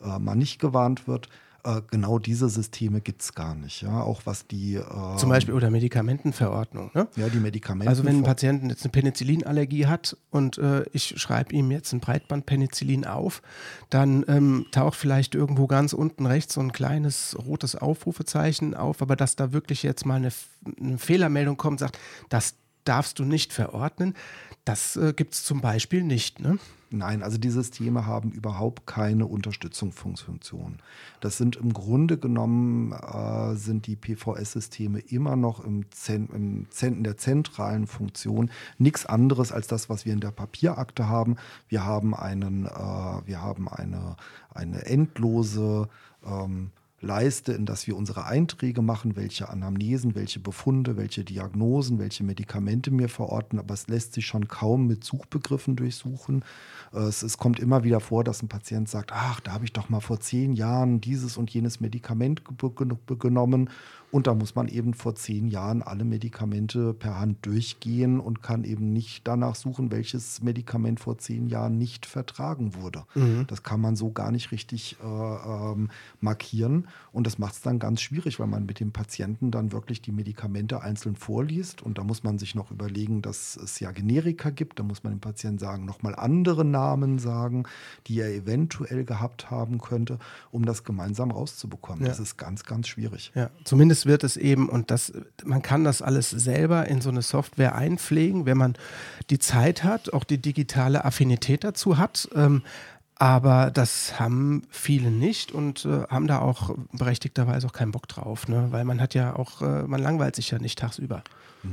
äh, 0.03 0.19
mal 0.19 0.35
nicht 0.35 0.59
gewarnt 0.59 1.09
wird. 1.09 1.29
Äh, 1.67 1.83
genau 1.91 2.21
diese 2.21 2.49
Systeme 2.49 3.01
gibt 3.01 3.23
es 3.23 3.35
gar 3.35 3.57
nicht. 3.57 3.83
Ja? 3.83 4.01
Auch 4.03 4.23
was 4.25 4.47
die. 4.47 4.75
Ähm, 4.75 5.19
Zum 5.19 5.29
Beispiel 5.29 5.53
oder 5.53 5.69
Medikamentenverordnung. 5.69 6.93
Ne? 6.95 7.09
Ja, 7.17 7.29
die 7.29 7.41
Medikamente. 7.41 7.89
Also, 7.89 8.05
wenn 8.05 8.19
ein 8.19 8.23
Patient 8.23 8.71
jetzt 8.71 8.85
eine 8.85 8.93
Penicillinallergie 8.93 9.87
hat 9.87 10.17
und 10.31 10.59
äh, 10.59 10.85
ich 10.93 11.21
schreibe 11.21 11.53
ihm 11.53 11.73
jetzt 11.73 11.93
ein 11.93 11.99
Breitbandpenicillin 11.99 13.05
auf, 13.05 13.43
dann 13.91 14.25
ähm, 14.29 14.67
taucht 14.71 14.97
vielleicht 14.97 15.35
irgendwo 15.35 15.67
ganz 15.67 15.93
unten 15.93 16.27
rechts 16.27 16.55
so 16.55 16.61
ein 16.61 16.71
kleines 16.71 17.37
rotes 17.45 17.75
Aufrufezeichen 17.75 18.75
auf, 18.75 19.03
aber 19.03 19.17
dass 19.17 19.35
da 19.35 19.53
wirklich 19.53 19.83
jetzt 19.83 20.07
mal 20.07 20.17
eine, 20.17 20.31
eine 20.81 20.99
Fehlermeldung 20.99 21.57
kommt, 21.57 21.81
sagt, 21.81 21.99
das 22.29 22.55
darfst 22.85 23.19
du 23.19 23.25
nicht 23.25 23.53
verordnen, 23.53 24.15
das 24.67 24.97
äh, 24.97 25.15
gibt 25.15 25.33
es 25.33 25.45
zum 25.45 25.61
Beispiel 25.61 26.03
nicht. 26.03 26.41
Ne? 26.41 26.59
Nein, 26.91 27.23
also 27.23 27.39
die 27.39 27.51
Systeme 27.51 28.05
haben 28.05 28.33
überhaupt 28.33 28.87
keine 28.87 29.27
Unterstützungsfunktion. 29.27 30.79
Das 31.21 31.39
sind 31.39 31.57
im 31.57 31.73
Grunde 31.73 32.19
genommen 32.19 32.93
äh, 32.93 33.55
sind 33.55 33.87
die 33.87 33.95
PVS-Systeme 33.95 34.99
immer 34.99 35.37
noch 35.37 35.65
im, 35.65 35.91
Zen 35.93 36.29
im 36.35 36.67
Zen 36.71 37.05
der 37.05 37.17
zentralen 37.17 37.87
Funktion 37.87 38.51
nichts 38.79 39.07
anderes 39.07 39.53
als 39.53 39.69
das, 39.69 39.89
was 39.89 40.05
wir 40.05 40.13
in 40.13 40.21
der 40.21 40.33
Papierakte 40.33 41.09
haben. 41.09 41.37
Wir 41.69 41.85
haben 41.85 42.15
einen, 42.15 42.67
äh, 42.67 42.71
wir 42.71 43.41
haben 43.41 43.69
eine, 43.69 44.17
eine 44.53 44.85
endlose 44.85 45.89
ähm, 46.25 46.73
Leiste, 47.01 47.53
in 47.53 47.67
das 47.67 47.87
wir 47.87 47.97
unsere 47.97 48.25
Einträge 48.25 48.81
machen, 48.81 49.17
welche 49.17 49.51
Anamnesen, 49.51 50.15
welche 50.15 50.41
Befunde, 50.41 50.97
welche 50.97 51.25
Diagnosen, 51.25 51.99
welche 51.99 52.25
Medikamente 52.25 52.91
mir 52.91 53.11
verorten, 53.11 53.59
aber 53.59 53.75
es 53.75 53.87
lässt 53.87 54.15
sich 54.15 54.27
schon 54.27 54.49
kaum 54.49 54.87
mit 54.87 55.05
Suchbegriffen 55.05 55.77
durchsuchen. 55.77 56.43
Es, 56.93 57.23
es 57.23 57.37
kommt 57.37 57.61
immer 57.61 57.85
wieder 57.85 58.01
vor, 58.01 58.25
dass 58.25 58.43
ein 58.43 58.49
Patient 58.49 58.89
sagt, 58.89 59.13
ach, 59.13 59.41
da 59.41 59.53
habe 59.53 59.67
ich 59.67 59.75
doch 59.75 59.91
mal 59.91 60.01
vor 60.01 60.21
zehn 60.21 60.55
Jahren 60.55 61.01
dieses 61.03 61.37
und 61.37 61.51
jenes 61.51 61.81
Medikament 61.81 62.43
genommen 63.19 63.69
und 64.13 64.27
da 64.27 64.35
muss 64.35 64.55
man 64.55 64.69
eben 64.69 64.95
vor 64.95 65.15
zehn 65.15 65.49
Jahren 65.49 65.83
alle 65.83 66.05
Medikamente 66.05 66.95
per 66.95 67.19
Hand 67.19 67.45
durchgehen 67.45 68.21
und 68.21 68.43
kann 68.43 68.65
eben 68.65 68.93
nicht 68.93 69.27
danach 69.27 69.57
suchen, 69.57 69.91
welches 69.91 70.43
Medikament 70.43 71.01
vor 71.01 71.19
zehn 71.19 71.49
Jahren 71.49 71.77
nicht 71.77 72.07
vertragen 72.07 72.75
wurde. 72.75 73.05
Mhm. 73.15 73.47
Das 73.49 73.63
kann 73.63 73.81
man 73.81 73.97
so 73.97 74.13
gar 74.13 74.31
nicht 74.31 74.53
richtig 74.53 74.97
äh, 75.03 75.07
ähm, 75.07 75.91
markieren. 76.21 76.87
Und 77.13 77.27
das 77.27 77.39
macht 77.39 77.55
es 77.55 77.61
dann 77.63 77.79
ganz 77.79 78.01
schwierig, 78.01 78.39
weil 78.39 78.47
man 78.47 78.65
mit 78.65 78.79
dem 78.79 78.93
Patienten 78.93 79.51
dann 79.51 79.73
wirklich 79.73 80.03
die 80.03 80.13
Medikamente 80.13 80.83
einzeln 80.83 81.17
vorliest. 81.17 81.83
Und 81.83 81.99
da 81.99 82.05
muss 82.05 82.23
man 82.23 82.39
sich 82.39 82.55
noch 82.55 82.71
überlegen, 82.71 83.23
dass 83.23 83.57
es 83.57 83.81
ja 83.81 83.91
Generika 83.91 84.51
gibt. 84.51 84.79
Da 84.79 84.85
muss 84.85 85.03
man 85.03 85.15
dem 85.15 85.21
Patienten 85.21 85.59
sagen, 85.59 85.85
nochmal 85.85 86.15
andere 86.15 86.65
Namen 86.65 87.19
sagen, 87.19 87.65
die 88.07 88.21
er 88.21 88.33
eventuell 88.33 89.05
gehabt 89.05 89.51
haben 89.51 89.81
könnte, 89.81 90.19
um 90.53 90.65
das 90.65 90.85
gemeinsam 90.85 91.33
rauszubekommen. 91.33 92.03
Ja. 92.03 92.09
Das 92.09 92.21
ist 92.21 92.37
ganz, 92.37 92.65
ganz 92.65 92.87
schwierig. 92.87 93.33
Ja, 93.35 93.51
zumindest 93.65 93.96
Zumindest 93.97 94.07
wird 94.07 94.25
es 94.25 94.37
eben, 94.37 94.69
und 94.69 94.91
das, 94.91 95.13
man 95.45 95.63
kann 95.63 95.85
das 95.85 96.03
alles 96.03 96.29
selber 96.31 96.87
in 96.87 97.01
so 97.01 97.09
eine 97.09 97.23
Software 97.23 97.75
einpflegen, 97.75 98.45
wenn 98.45 98.59
man 98.59 98.75
die 99.31 99.39
Zeit 99.39 99.85
hat, 99.85 100.13
auch 100.13 100.25
die 100.25 100.39
digitale 100.39 101.05
Affinität 101.05 101.65
dazu 101.65 101.97
hat. 101.97 102.29
Ähm, 102.35 102.63
aber 103.15 103.71
das 103.71 104.21
haben 104.21 104.63
viele 104.69 105.11
nicht 105.11 105.51
und 105.51 105.87
äh, 105.87 106.03
haben 106.09 106.27
da 106.27 106.41
auch 106.41 106.75
berechtigterweise 106.93 107.67
auch 107.67 107.73
keinen 107.73 107.93
Bock 107.93 108.07
drauf, 108.09 108.49
ne? 108.49 108.69
weil 108.71 108.85
man 108.85 109.01
hat 109.01 109.15
ja 109.15 109.35
auch, 109.35 109.63
äh, 109.63 109.85
man 109.85 110.03
langweilt 110.03 110.37
sich 110.37 110.51
ja 110.51 110.59
nicht 110.59 110.79
tagsüber. 110.79 111.23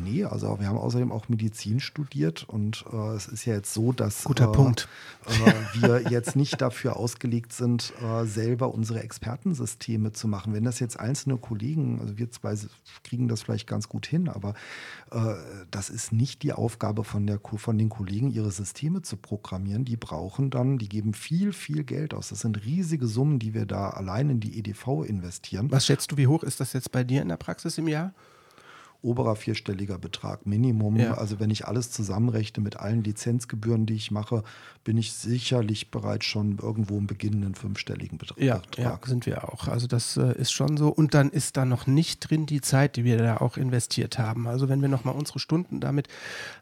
Nee, 0.01 0.23
also 0.23 0.59
wir 0.59 0.67
haben 0.67 0.77
außerdem 0.77 1.12
auch 1.12 1.29
Medizin 1.29 1.79
studiert 1.79 2.43
und 2.47 2.85
äh, 2.91 3.15
es 3.15 3.27
ist 3.27 3.45
ja 3.45 3.53
jetzt 3.53 3.73
so, 3.73 3.91
dass 3.91 4.23
Guter 4.23 4.50
äh, 4.50 4.51
Punkt. 4.51 4.88
Äh, 5.25 5.81
wir 5.81 6.12
jetzt 6.12 6.35
nicht 6.35 6.62
dafür 6.62 6.97
ausgelegt 6.97 7.53
sind, 7.53 7.93
äh, 8.01 8.25
selber 8.25 8.73
unsere 8.73 9.01
Expertensysteme 9.01 10.12
zu 10.12 10.27
machen. 10.27 10.53
Wenn 10.53 10.63
das 10.63 10.79
jetzt 10.79 11.00
einzelne 11.00 11.38
Kollegen, 11.38 12.00
also 12.01 12.17
wir 12.17 12.31
zwei 12.31 12.55
kriegen 13.03 13.27
das 13.27 13.41
vielleicht 13.41 13.67
ganz 13.67 13.89
gut 13.89 14.05
hin, 14.05 14.29
aber 14.29 14.53
äh, 15.12 15.33
das 15.71 15.89
ist 15.89 16.12
nicht 16.12 16.43
die 16.43 16.53
Aufgabe 16.53 17.03
von, 17.03 17.27
der, 17.27 17.39
von 17.39 17.77
den 17.77 17.89
Kollegen, 17.89 18.31
ihre 18.31 18.51
Systeme 18.51 19.01
zu 19.01 19.17
programmieren. 19.17 19.85
Die 19.85 19.97
brauchen 19.97 20.50
dann, 20.50 20.77
die 20.77 20.89
geben 20.89 21.13
viel, 21.13 21.53
viel 21.53 21.83
Geld 21.83 22.13
aus. 22.13 22.29
Das 22.29 22.41
sind 22.41 22.65
riesige 22.65 23.07
Summen, 23.07 23.39
die 23.39 23.53
wir 23.53 23.65
da 23.65 23.89
allein 23.91 24.29
in 24.29 24.39
die 24.39 24.57
EDV 24.57 25.03
investieren. 25.05 25.71
Was 25.71 25.85
schätzt 25.85 26.12
du, 26.12 26.17
wie 26.17 26.27
hoch 26.27 26.43
ist 26.43 26.59
das 26.59 26.73
jetzt 26.73 26.91
bei 26.91 27.03
dir 27.03 27.21
in 27.21 27.29
der 27.29 27.38
Praxis 27.38 27.77
im 27.77 27.88
Jahr? 27.88 28.13
Oberer 29.03 29.36
vierstelliger 29.36 29.98
Betrag 29.98 30.45
Minimum. 30.45 30.95
Ja. 30.95 31.15
Also 31.15 31.39
wenn 31.39 31.50
ich 31.50 31.67
alles 31.67 31.91
zusammenrechne 31.91 32.63
mit 32.63 32.77
allen 32.77 33.03
Lizenzgebühren, 33.03 33.86
die 33.86 33.95
ich 33.95 34.12
mache, 34.12 34.43
bin 34.83 34.98
ich 34.98 35.13
sicherlich 35.13 35.91
bereits 35.91 36.25
schon 36.25 36.57
irgendwo 36.62 36.98
im 36.98 37.07
beginnenden 37.07 37.55
fünfstelligen 37.55 38.17
Betrag. 38.17 38.39
Ja, 38.39 38.62
ja, 38.77 39.00
sind 39.05 39.25
wir 39.25 39.50
auch. 39.53 39.67
Also 39.67 39.88
das 39.88 40.17
äh, 40.17 40.38
ist 40.38 40.51
schon 40.51 40.77
so. 40.77 40.89
Und 40.89 41.13
dann 41.13 41.29
ist 41.29 41.57
da 41.57 41.65
noch 41.65 41.86
nicht 41.86 42.29
drin 42.29 42.45
die 42.45 42.62
Zeit, 42.62 42.95
die 42.95 43.03
wir 43.03 43.17
da 43.17 43.38
auch 43.38 43.57
investiert 43.57 44.17
haben. 44.17 44.48
Also 44.48 44.69
wenn 44.69 44.81
wir 44.81 44.89
nochmal 44.89 45.15
unsere 45.15 45.39
Stunden 45.39 45.79
damit 45.79 46.07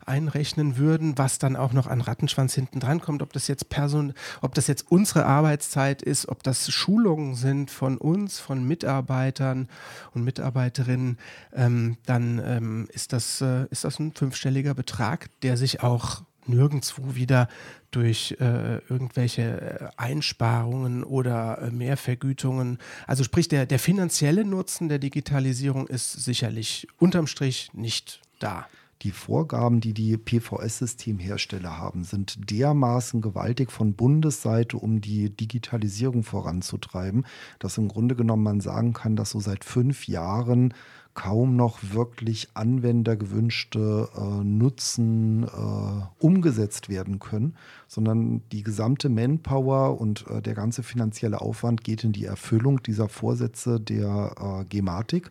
einrechnen 0.05 0.77
würden, 0.77 1.17
was 1.17 1.39
dann 1.39 1.55
auch 1.55 1.73
noch 1.73 1.87
an 1.87 2.01
Rattenschwanz 2.01 2.53
hinten 2.53 2.79
dran 2.79 3.01
kommt, 3.01 3.21
ob 3.21 3.33
das 3.33 3.47
jetzt 3.47 3.69
Person, 3.69 4.13
ob 4.41 4.55
das 4.55 4.67
jetzt 4.67 4.91
unsere 4.91 5.25
Arbeitszeit 5.25 6.01
ist, 6.01 6.27
ob 6.27 6.43
das 6.43 6.71
Schulungen 6.71 7.35
sind 7.35 7.69
von 7.69 7.97
uns, 7.97 8.39
von 8.39 8.67
Mitarbeitern 8.67 9.67
und 10.13 10.23
Mitarbeiterinnen, 10.23 11.17
ähm, 11.53 11.97
dann 12.05 12.30
ähm, 12.39 12.87
ist, 12.91 13.13
das, 13.13 13.41
äh, 13.41 13.65
ist 13.69 13.83
das 13.83 13.99
ein 13.99 14.13
fünfstelliger 14.13 14.73
Betrag, 14.73 15.29
der 15.41 15.57
sich 15.57 15.81
auch 15.81 16.23
nirgendwo 16.45 17.15
wieder 17.15 17.47
durch 17.91 18.37
äh, 18.39 18.77
irgendwelche 18.89 19.41
äh, 19.41 19.89
Einsparungen 19.97 21.03
oder 21.03 21.61
äh, 21.61 21.71
Mehrvergütungen. 21.71 22.79
Also 23.07 23.23
sprich, 23.23 23.47
der, 23.47 23.65
der 23.65 23.79
finanzielle 23.79 24.45
Nutzen 24.45 24.89
der 24.89 24.99
Digitalisierung 24.99 25.87
ist 25.87 26.11
sicherlich 26.11 26.87
unterm 26.97 27.27
Strich 27.27 27.71
nicht 27.73 28.21
da. 28.39 28.65
Die 29.01 29.11
Vorgaben, 29.11 29.81
die 29.81 29.93
die 29.93 30.15
PVS-Systemhersteller 30.15 31.75
haben, 31.75 32.03
sind 32.03 32.51
dermaßen 32.51 33.21
gewaltig 33.21 33.71
von 33.71 33.95
Bundesseite, 33.95 34.77
um 34.77 35.01
die 35.01 35.31
Digitalisierung 35.31 36.23
voranzutreiben, 36.23 37.25
dass 37.57 37.79
im 37.79 37.87
Grunde 37.87 38.15
genommen 38.15 38.43
man 38.43 38.61
sagen 38.61 38.93
kann, 38.93 39.15
dass 39.15 39.31
so 39.31 39.39
seit 39.39 39.65
fünf 39.65 40.07
Jahren 40.07 40.75
kaum 41.13 41.55
noch 41.55 41.79
wirklich 41.91 42.49
anwendergewünschte 42.53 44.09
äh, 44.15 44.43
Nutzen 44.43 45.43
äh, 45.43 46.23
umgesetzt 46.23 46.89
werden 46.89 47.19
können, 47.19 47.55
sondern 47.87 48.41
die 48.51 48.63
gesamte 48.63 49.09
Manpower 49.09 49.99
und 49.99 50.25
äh, 50.27 50.41
der 50.41 50.53
ganze 50.53 50.83
finanzielle 50.83 51.41
Aufwand 51.41 51.83
geht 51.83 52.03
in 52.03 52.13
die 52.13 52.25
Erfüllung 52.25 52.81
dieser 52.81 53.09
Vorsätze 53.09 53.79
der 53.79 54.35
äh, 54.61 54.65
Gematik, 54.65 55.29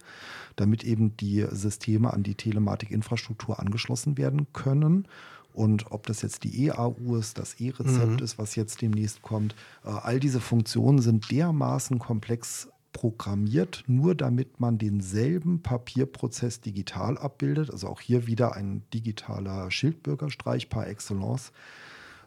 damit 0.56 0.84
eben 0.84 1.16
die 1.16 1.46
Systeme 1.50 2.12
an 2.12 2.22
die 2.22 2.34
Telematikinfrastruktur 2.34 3.58
angeschlossen 3.58 4.18
werden 4.18 4.52
können. 4.52 5.08
Und 5.52 5.90
ob 5.90 6.06
das 6.06 6.22
jetzt 6.22 6.44
die 6.44 6.66
EAU 6.66 7.16
ist, 7.16 7.38
das 7.38 7.54
E-Rezept 7.54 8.20
mhm. 8.20 8.24
ist, 8.24 8.38
was 8.38 8.54
jetzt 8.54 8.82
demnächst 8.82 9.22
kommt, 9.22 9.54
äh, 9.84 9.88
all 9.88 10.20
diese 10.20 10.40
Funktionen 10.40 11.00
sind 11.00 11.30
dermaßen 11.30 11.98
komplex 11.98 12.68
programmiert, 12.92 13.84
nur 13.86 14.14
damit 14.14 14.60
man 14.60 14.78
denselben 14.78 15.62
Papierprozess 15.62 16.60
digital 16.60 17.18
abbildet. 17.18 17.70
Also 17.70 17.88
auch 17.88 18.00
hier 18.00 18.26
wieder 18.26 18.54
ein 18.54 18.82
digitaler 18.92 19.70
Schildbürgerstreich 19.70 20.68
par 20.68 20.86
excellence. 20.86 21.52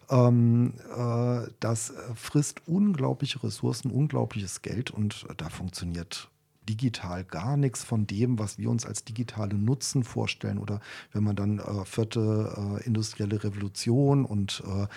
Ähm, 0.10 0.74
äh, 0.96 1.48
das 1.60 1.94
frisst 2.16 2.68
unglaubliche 2.68 3.44
Ressourcen, 3.44 3.92
unglaubliches 3.92 4.62
Geld 4.62 4.92
und 4.92 5.26
da 5.38 5.50
funktioniert 5.50 6.30
digital 6.68 7.24
gar 7.24 7.58
nichts 7.58 7.84
von 7.84 8.08
dem, 8.08 8.40
was 8.40 8.58
wir 8.58 8.70
uns 8.70 8.86
als 8.86 9.04
digitale 9.04 9.56
Nutzen 9.56 10.04
vorstellen. 10.04 10.58
Oder 10.58 10.80
wenn 11.12 11.24
man 11.24 11.36
dann 11.36 11.60
äh, 11.60 11.86
vierte 11.86 12.80
äh, 12.80 12.84
industrielle 12.86 13.44
Revolution 13.44 14.26
und 14.26 14.64
äh, 14.66 14.88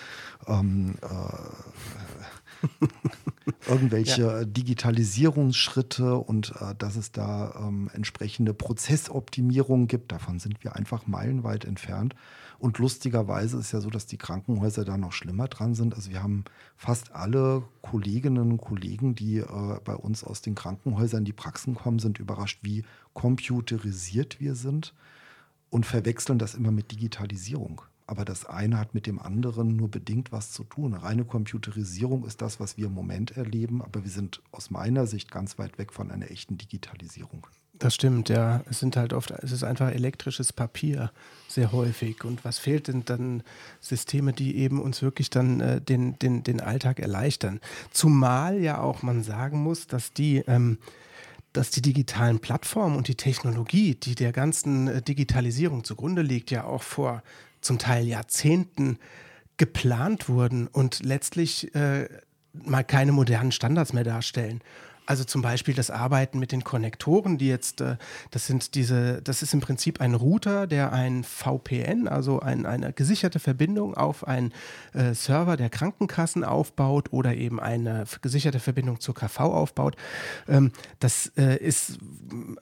ähm, 0.51 0.95
äh, 1.01 2.87
irgendwelche 3.67 4.21
ja. 4.21 4.45
Digitalisierungsschritte 4.45 6.15
und 6.15 6.53
äh, 6.59 6.75
dass 6.77 6.95
es 6.95 7.11
da 7.11 7.53
ähm, 7.59 7.89
entsprechende 7.93 8.53
Prozessoptimierungen 8.53 9.87
gibt. 9.87 10.11
Davon 10.11 10.39
sind 10.39 10.63
wir 10.63 10.75
einfach 10.75 11.07
meilenweit 11.07 11.65
entfernt. 11.65 12.15
Und 12.59 12.79
lustigerweise 12.79 13.57
ist 13.57 13.71
ja 13.71 13.81
so, 13.81 13.89
dass 13.89 14.07
die 14.07 14.17
Krankenhäuser 14.17 14.83
da 14.83 14.97
noch 14.97 15.11
schlimmer 15.11 15.47
dran 15.47 15.75
sind. 15.75 15.93
Also 15.93 16.09
wir 16.09 16.23
haben 16.23 16.43
fast 16.75 17.11
alle 17.13 17.63
Kolleginnen 17.81 18.51
und 18.51 18.57
Kollegen, 18.57 19.13
die 19.13 19.37
äh, 19.37 19.79
bei 19.83 19.95
uns 19.95 20.23
aus 20.23 20.41
den 20.41 20.55
Krankenhäusern 20.55 21.19
in 21.19 21.25
die 21.25 21.33
Praxen 21.33 21.75
kommen, 21.75 21.99
sind 21.99 22.19
überrascht, 22.19 22.59
wie 22.63 22.83
computerisiert 23.13 24.39
wir 24.39 24.55
sind 24.55 24.93
und 25.69 25.85
verwechseln 25.85 26.39
das 26.39 26.55
immer 26.55 26.71
mit 26.71 26.91
Digitalisierung. 26.91 27.81
Aber 28.07 28.23
das 28.23 28.45
eine 28.45 28.79
hat 28.79 28.93
mit 28.93 29.05
dem 29.05 29.19
anderen 29.19 29.75
nur 29.75 29.91
bedingt 29.91 30.31
was 30.31 30.51
zu 30.51 30.63
tun. 30.63 30.93
Reine 30.93 31.25
Computerisierung 31.25 32.25
ist 32.25 32.41
das, 32.41 32.59
was 32.59 32.77
wir 32.77 32.87
im 32.87 32.93
Moment 32.93 33.35
erleben, 33.35 33.81
aber 33.81 34.03
wir 34.03 34.11
sind 34.11 34.41
aus 34.51 34.71
meiner 34.71 35.05
Sicht 35.05 35.29
ganz 35.29 35.59
weit 35.59 35.77
weg 35.77 35.91
von 35.91 36.09
einer 36.09 36.31
echten 36.31 36.57
Digitalisierung. 36.57 37.45
Das 37.73 37.93
stimmt, 37.93 38.29
ja. 38.29 38.63
Es 38.69 38.79
sind 38.79 38.95
halt 38.95 39.13
oft, 39.13 39.31
es 39.31 39.51
ist 39.51 39.63
einfach 39.63 39.91
elektrisches 39.91 40.51
Papier 40.51 41.11
sehr 41.47 41.71
häufig. 41.73 42.23
Und 42.23 42.43
was 42.43 42.57
fehlt 42.57 42.87
denn 42.87 43.03
dann 43.05 43.43
Systeme, 43.81 44.33
die 44.33 44.57
eben 44.57 44.81
uns 44.81 45.01
wirklich 45.01 45.29
dann 45.29 45.59
äh, 45.59 45.81
den, 45.81 46.17
den, 46.17 46.43
den 46.43 46.61
Alltag 46.61 46.99
erleichtern? 46.99 47.59
Zumal 47.91 48.59
ja 48.59 48.79
auch 48.79 49.03
man 49.03 49.21
sagen 49.21 49.61
muss, 49.61 49.85
dass 49.85 50.13
die 50.13 50.37
ähm, 50.47 50.79
dass 51.53 51.71
die 51.71 51.81
digitalen 51.81 52.39
Plattformen 52.39 52.95
und 52.95 53.07
die 53.07 53.15
Technologie, 53.15 53.95
die 53.95 54.13
der 54.15 54.31
ganzen 54.31 54.87
äh, 54.87 55.01
Digitalisierung 55.01 55.83
zugrunde 55.83 56.21
liegt, 56.21 56.51
ja 56.51 56.65
auch 56.65 56.83
vor 56.83 57.23
zum 57.67 57.77
Teil 57.77 58.07
Jahrzehnten 58.07 58.97
geplant 59.57 60.29
wurden 60.29 60.67
und 60.67 61.03
letztlich 61.03 61.75
äh, 61.75 62.07
mal 62.53 62.83
keine 62.83 63.11
modernen 63.11 63.51
Standards 63.51 63.93
mehr 63.93 64.03
darstellen. 64.03 64.61
Also 65.07 65.23
zum 65.23 65.41
Beispiel 65.41 65.73
das 65.73 65.89
Arbeiten 65.89 66.37
mit 66.37 66.51
den 66.51 66.65
Konnektoren, 66.65 67.37
die 67.37 67.47
jetzt, 67.47 67.79
äh, 67.79 67.95
das 68.29 68.45
sind 68.45 68.75
diese, 68.75 69.21
das 69.23 69.41
ist 69.41 69.53
im 69.53 69.61
Prinzip 69.61 70.01
ein 70.01 70.13
Router, 70.13 70.67
der 70.67 70.91
ein 70.91 71.23
VPN, 71.23 72.09
also 72.09 72.41
ein, 72.41 72.65
eine 72.65 72.91
gesicherte 72.91 73.39
Verbindung 73.39 73.95
auf 73.95 74.27
einen 74.27 74.53
äh, 74.93 75.13
Server 75.13 75.55
der 75.55 75.69
Krankenkassen 75.69 76.43
aufbaut 76.43 77.13
oder 77.13 77.35
eben 77.35 77.59
eine 77.59 78.03
gesicherte 78.21 78.59
Verbindung 78.59 78.99
zur 78.99 79.15
KV 79.15 79.39
aufbaut. 79.39 79.95
Ähm, 80.47 80.73
das 80.99 81.31
äh, 81.37 81.55
ist, 81.57 81.99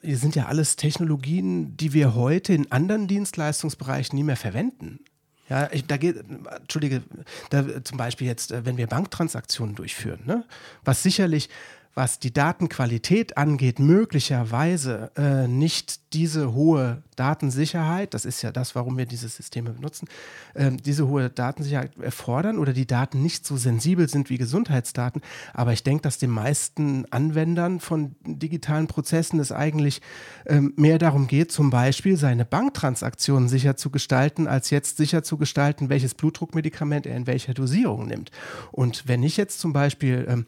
sind 0.02 0.36
ja 0.36 0.46
alles 0.46 0.76
Technologien, 0.76 1.76
die 1.76 1.92
wir 1.92 2.14
heute 2.14 2.54
in 2.54 2.70
anderen 2.70 3.08
Dienstleistungsbereichen 3.08 4.16
nie 4.16 4.24
mehr 4.24 4.36
verwenden. 4.36 5.00
Ja, 5.48 5.68
ich, 5.70 5.86
da 5.86 5.96
geht, 5.96 6.24
entschuldige, 6.60 7.02
da, 7.50 7.84
zum 7.84 7.98
Beispiel 7.98 8.26
jetzt, 8.26 8.52
wenn 8.64 8.76
wir 8.76 8.88
Banktransaktionen 8.88 9.76
durchführen, 9.76 10.20
ne, 10.26 10.44
was 10.84 11.04
sicherlich 11.04 11.48
was 11.96 12.18
die 12.18 12.32
Datenqualität 12.32 13.38
angeht, 13.38 13.78
möglicherweise 13.78 15.10
äh, 15.16 15.48
nicht 15.48 16.12
diese 16.12 16.52
hohe 16.52 17.02
Datensicherheit, 17.16 18.12
das 18.12 18.26
ist 18.26 18.42
ja 18.42 18.52
das, 18.52 18.74
warum 18.74 18.98
wir 18.98 19.06
diese 19.06 19.28
Systeme 19.28 19.70
benutzen, 19.70 20.06
äh, 20.52 20.72
diese 20.72 21.08
hohe 21.08 21.30
Datensicherheit 21.30 21.96
erfordern 21.98 22.58
oder 22.58 22.74
die 22.74 22.86
Daten 22.86 23.22
nicht 23.22 23.46
so 23.46 23.56
sensibel 23.56 24.10
sind 24.10 24.28
wie 24.28 24.36
Gesundheitsdaten. 24.36 25.22
Aber 25.54 25.72
ich 25.72 25.84
denke, 25.84 26.02
dass 26.02 26.18
den 26.18 26.28
meisten 26.28 27.10
Anwendern 27.10 27.80
von 27.80 28.14
digitalen 28.26 28.88
Prozessen 28.88 29.40
es 29.40 29.50
eigentlich 29.50 30.02
äh, 30.44 30.60
mehr 30.60 30.98
darum 30.98 31.26
geht, 31.26 31.50
zum 31.50 31.70
Beispiel 31.70 32.18
seine 32.18 32.44
Banktransaktionen 32.44 33.48
sicher 33.48 33.78
zu 33.78 33.88
gestalten, 33.88 34.48
als 34.48 34.68
jetzt 34.68 34.98
sicher 34.98 35.22
zu 35.22 35.38
gestalten, 35.38 35.88
welches 35.88 36.12
Blutdruckmedikament 36.12 37.06
er 37.06 37.16
in 37.16 37.26
welcher 37.26 37.54
Dosierung 37.54 38.06
nimmt. 38.06 38.32
Und 38.70 39.08
wenn 39.08 39.22
ich 39.22 39.38
jetzt 39.38 39.60
zum 39.60 39.72
Beispiel 39.72 40.26
ähm, 40.28 40.44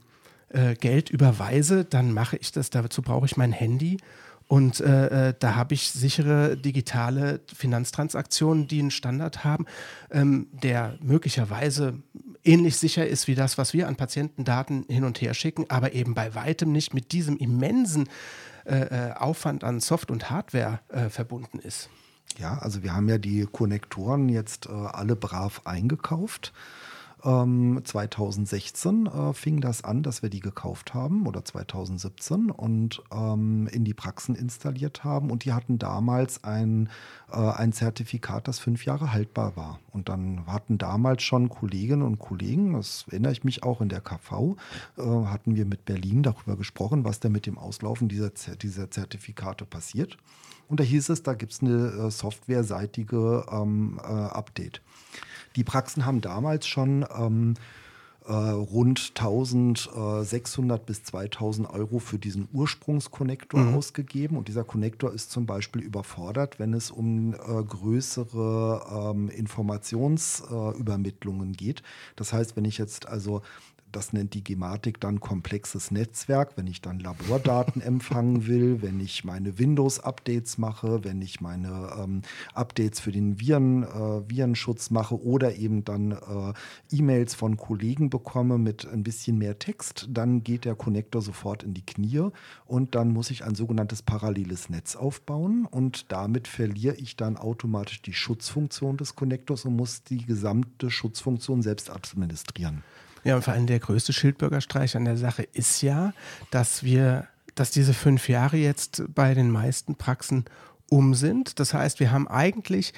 äh, 0.51 0.75
Geld 0.75 1.11
überweise, 1.11 1.85
dann 1.85 2.13
mache 2.13 2.37
ich 2.37 2.53
das. 2.53 2.71
Dazu 2.71 3.03
brauche 3.03 3.27
ich 3.27 3.37
mein 3.37 3.53
Handy. 3.53 3.99
Und 4.49 4.81
äh, 4.81 5.29
äh, 5.29 5.35
da 5.39 5.57
habe 5.57 5.75
ich 5.75 5.91
sichere 5.91 6.57
digitale 6.57 7.41
Finanztransaktionen, 7.55 8.67
die 8.67 8.81
einen 8.81 8.91
Standard 8.91 9.45
haben, 9.45 9.67
ähm, 10.11 10.49
der 10.53 10.97
möglicherweise 11.03 12.03
ähnlich 12.45 12.79
sicher 12.79 13.07
ist 13.07 13.29
wie 13.29 13.35
das, 13.35 13.59
was 13.59 13.75
wir 13.75 13.89
an 13.89 13.97
Patientendaten 13.97 14.87
hin 14.89 15.05
und 15.05 15.21
her 15.21 15.35
schicken, 15.35 15.67
aber 15.69 15.93
eben 15.93 16.15
bei 16.15 16.35
weitem 16.35 16.73
nicht 16.73 16.95
mit 16.95 17.13
diesem 17.13 17.37
immensen 17.37 18.09
äh, 18.65 19.11
äh 19.11 19.13
Aufwand 19.13 19.65
an 19.65 19.81
Soft- 19.81 20.11
und 20.11 20.31
Hardware 20.31 20.81
äh, 20.89 21.11
verbunden 21.11 21.59
ist. 21.59 21.91
Ja, 22.39 22.57
also 22.57 22.83
wir 22.83 22.95
haben 22.95 23.09
ja 23.09 23.19
die 23.19 23.47
Konnektoren 23.51 24.29
jetzt 24.29 24.69
alle 24.69 25.17
brav 25.17 25.63
eingekauft. 25.65 26.53
2016 27.23 28.91
ähm, 28.91 29.07
äh, 29.07 29.33
fing 29.33 29.61
das 29.61 29.83
an, 29.83 30.03
dass 30.03 30.23
wir 30.23 30.31
die 30.31 30.41
gekauft 30.41 30.95
haben 30.95 31.27
oder 31.27 31.45
2017 31.45 32.51
und 32.51 33.03
ähm, 33.13 33.69
in 33.73 33.85
die 33.85 33.95
Praxen 33.95 34.37
installiert 34.37 35.03
haben. 35.03 35.31
Und 35.31 35.45
die 35.45 35.53
hatten 35.53 35.79
damals 35.79 36.45
ein, 36.45 36.89
äh, 37.33 37.37
ein 37.37 37.73
Zertifikat, 37.73 38.47
das 38.47 38.61
fünf 38.61 38.85
Jahre 38.85 39.13
haltbar 39.13 39.57
war. 39.57 39.81
Und 39.91 40.09
dann 40.09 40.47
hatten 40.47 40.79
damals 40.79 41.25
schon 41.25 41.49
Kolleginnen 41.49 42.03
und 42.03 42.21
Kollegen, 42.21 42.75
das 42.75 43.05
erinnere 43.09 43.33
ich 43.33 43.43
mich 43.43 43.65
auch 43.65 43.81
in 43.81 43.89
der 43.89 44.01
KV, 44.01 44.57
äh, 44.97 45.03
hatten 45.03 45.57
wir 45.57 45.67
mit 45.67 45.85
Berlin 45.85 46.23
darüber 46.23 46.57
gesprochen, 46.57 47.05
was 47.05 47.19
da 47.19 47.29
mit 47.29 47.47
dem 47.47 47.59
Auslaufen 47.59 48.09
dieser, 48.09 48.31
dieser 48.31 48.91
Zertifikate 48.91 49.65
passiert. 49.65 50.19
Und 50.69 50.81
da 50.81 50.85
hieß 50.85 51.09
es, 51.09 51.23
da 51.23 51.35
gibt 51.35 51.53
es 51.53 51.63
eine 51.63 51.89
äh, 51.89 52.11
softwareseitige 52.11 53.47
ähm, 53.51 53.99
äh, 54.03 54.07
Update. 54.07 54.83
Die 55.57 55.65
Praxen 55.65 56.07
haben 56.07 56.21
damals 56.21 56.67
schon 56.67 57.05
ähm, 57.17 57.55
äh, 58.29 58.33
rund 58.33 59.13
1600 59.17 60.85
bis 60.85 61.05
2000 61.05 61.71
Euro 61.71 61.99
für 61.99 62.19
diesen 62.19 62.47
Ursprungskonnektor 62.53 63.61
mhm. 63.61 63.75
ausgegeben. 63.75 64.37
Und 64.37 64.49
dieser 64.49 64.65
Konnektor 64.65 65.15
ist 65.15 65.31
zum 65.31 65.47
Beispiel 65.47 65.81
überfordert, 65.83 66.59
wenn 66.59 66.75
es 66.75 66.91
um 66.91 67.33
äh, 67.33 67.37
größere 67.37 69.15
ähm, 69.15 69.31
Informationsübermittlungen 69.31 71.53
äh, 71.53 71.57
geht. 71.57 71.83
Das 72.17 72.35
heißt, 72.35 72.55
wenn 72.57 72.67
ich 72.67 72.77
jetzt 72.77 73.09
also 73.09 73.41
das 73.93 74.13
nennt 74.13 74.35
die 74.35 74.45
Gematik 74.45 75.01
dann 75.01 75.21
komplexes 75.21 75.91
Netzwerk, 75.91 76.57
wenn 76.57 76.67
ich 76.67 76.81
dann 76.81 76.99
Labordaten 76.99 77.81
empfangen 77.83 78.47
will, 78.47 78.83
wenn 78.83 79.01
ich 79.01 79.25
meine 79.25 79.59
Windows-Updates 79.59 80.59
mache, 80.59 81.05
wenn 81.05 81.23
ich 81.23 81.41
meine 81.41 81.91
ähm, 81.99 82.23
Updates 82.55 83.01
für 83.01 83.13
den 83.13 83.41
Viren, 83.41 83.83
äh, 83.83 84.29
Virenschutz 84.29 84.91
mache 84.91 85.23
oder 85.23 85.57
eben 85.57 85.85
dann 85.85 86.13
äh, 86.13 86.97
E-Mails 86.97 87.35
von 87.35 87.57
Kollegen 87.57 88.11
bekomme 88.11 88.59
mit 88.59 88.87
ein 88.87 89.03
bisschen 89.03 89.39
mehr 89.39 89.59
Text, 89.59 90.09
dann 90.11 90.45
geht 90.45 90.65
der 90.65 90.75
Konnektor 90.75 91.23
sofort 91.23 91.63
in 91.63 91.75
die 91.75 91.85
Knie 91.85 92.29
und 92.67 92.95
dann 92.95 93.13
muss 93.13 93.31
ich 93.31 93.45
ein 93.45 93.55
sogenanntes 93.55 94.03
paralleles 94.03 94.69
Netz 94.69 94.97
aufbauen 94.97 95.67
und 95.67 96.13
damit 96.13 96.49
verliere 96.49 96.97
ich 96.97 97.17
dann 97.17 97.37
automatisch 97.37 98.03
die 98.03 98.13
Schutzfunktion 98.13 98.97
des 98.97 99.15
Konnektors 99.15 99.65
und 99.65 99.77
muss 99.77 100.03
die 100.03 100.25
gesamte 100.25 100.91
Schutzfunktion 100.91 101.63
selbst 101.63 101.91
administrieren. 101.91 102.83
Ja, 103.29 103.37
und 103.37 103.43
vor 103.43 103.53
allem 103.53 103.67
der 103.67 103.79
größte 103.79 104.15
Schildbürgerstreich 104.15 104.97
an 104.97 105.05
der 105.05 105.19
Sache 105.19 105.43
ist 105.43 105.83
ja, 105.83 106.15
dass 106.51 106.83
wir, 106.83 107.29
dass 107.55 107.71
diese 107.71 107.93
fünf 107.93 108.27
Jahre 108.31 108.57
jetzt 108.57 109.03
bei 109.15 109.35
den 109.35 109.51
meisten 109.51 109.97
Praxen 109.97 110.47
um 110.89 111.13
sind. 111.13 111.61
Das 111.61 111.75
heißt, 111.75 112.01
wir 112.01 112.11
haben 112.11 112.27
eigentlich 112.27 112.95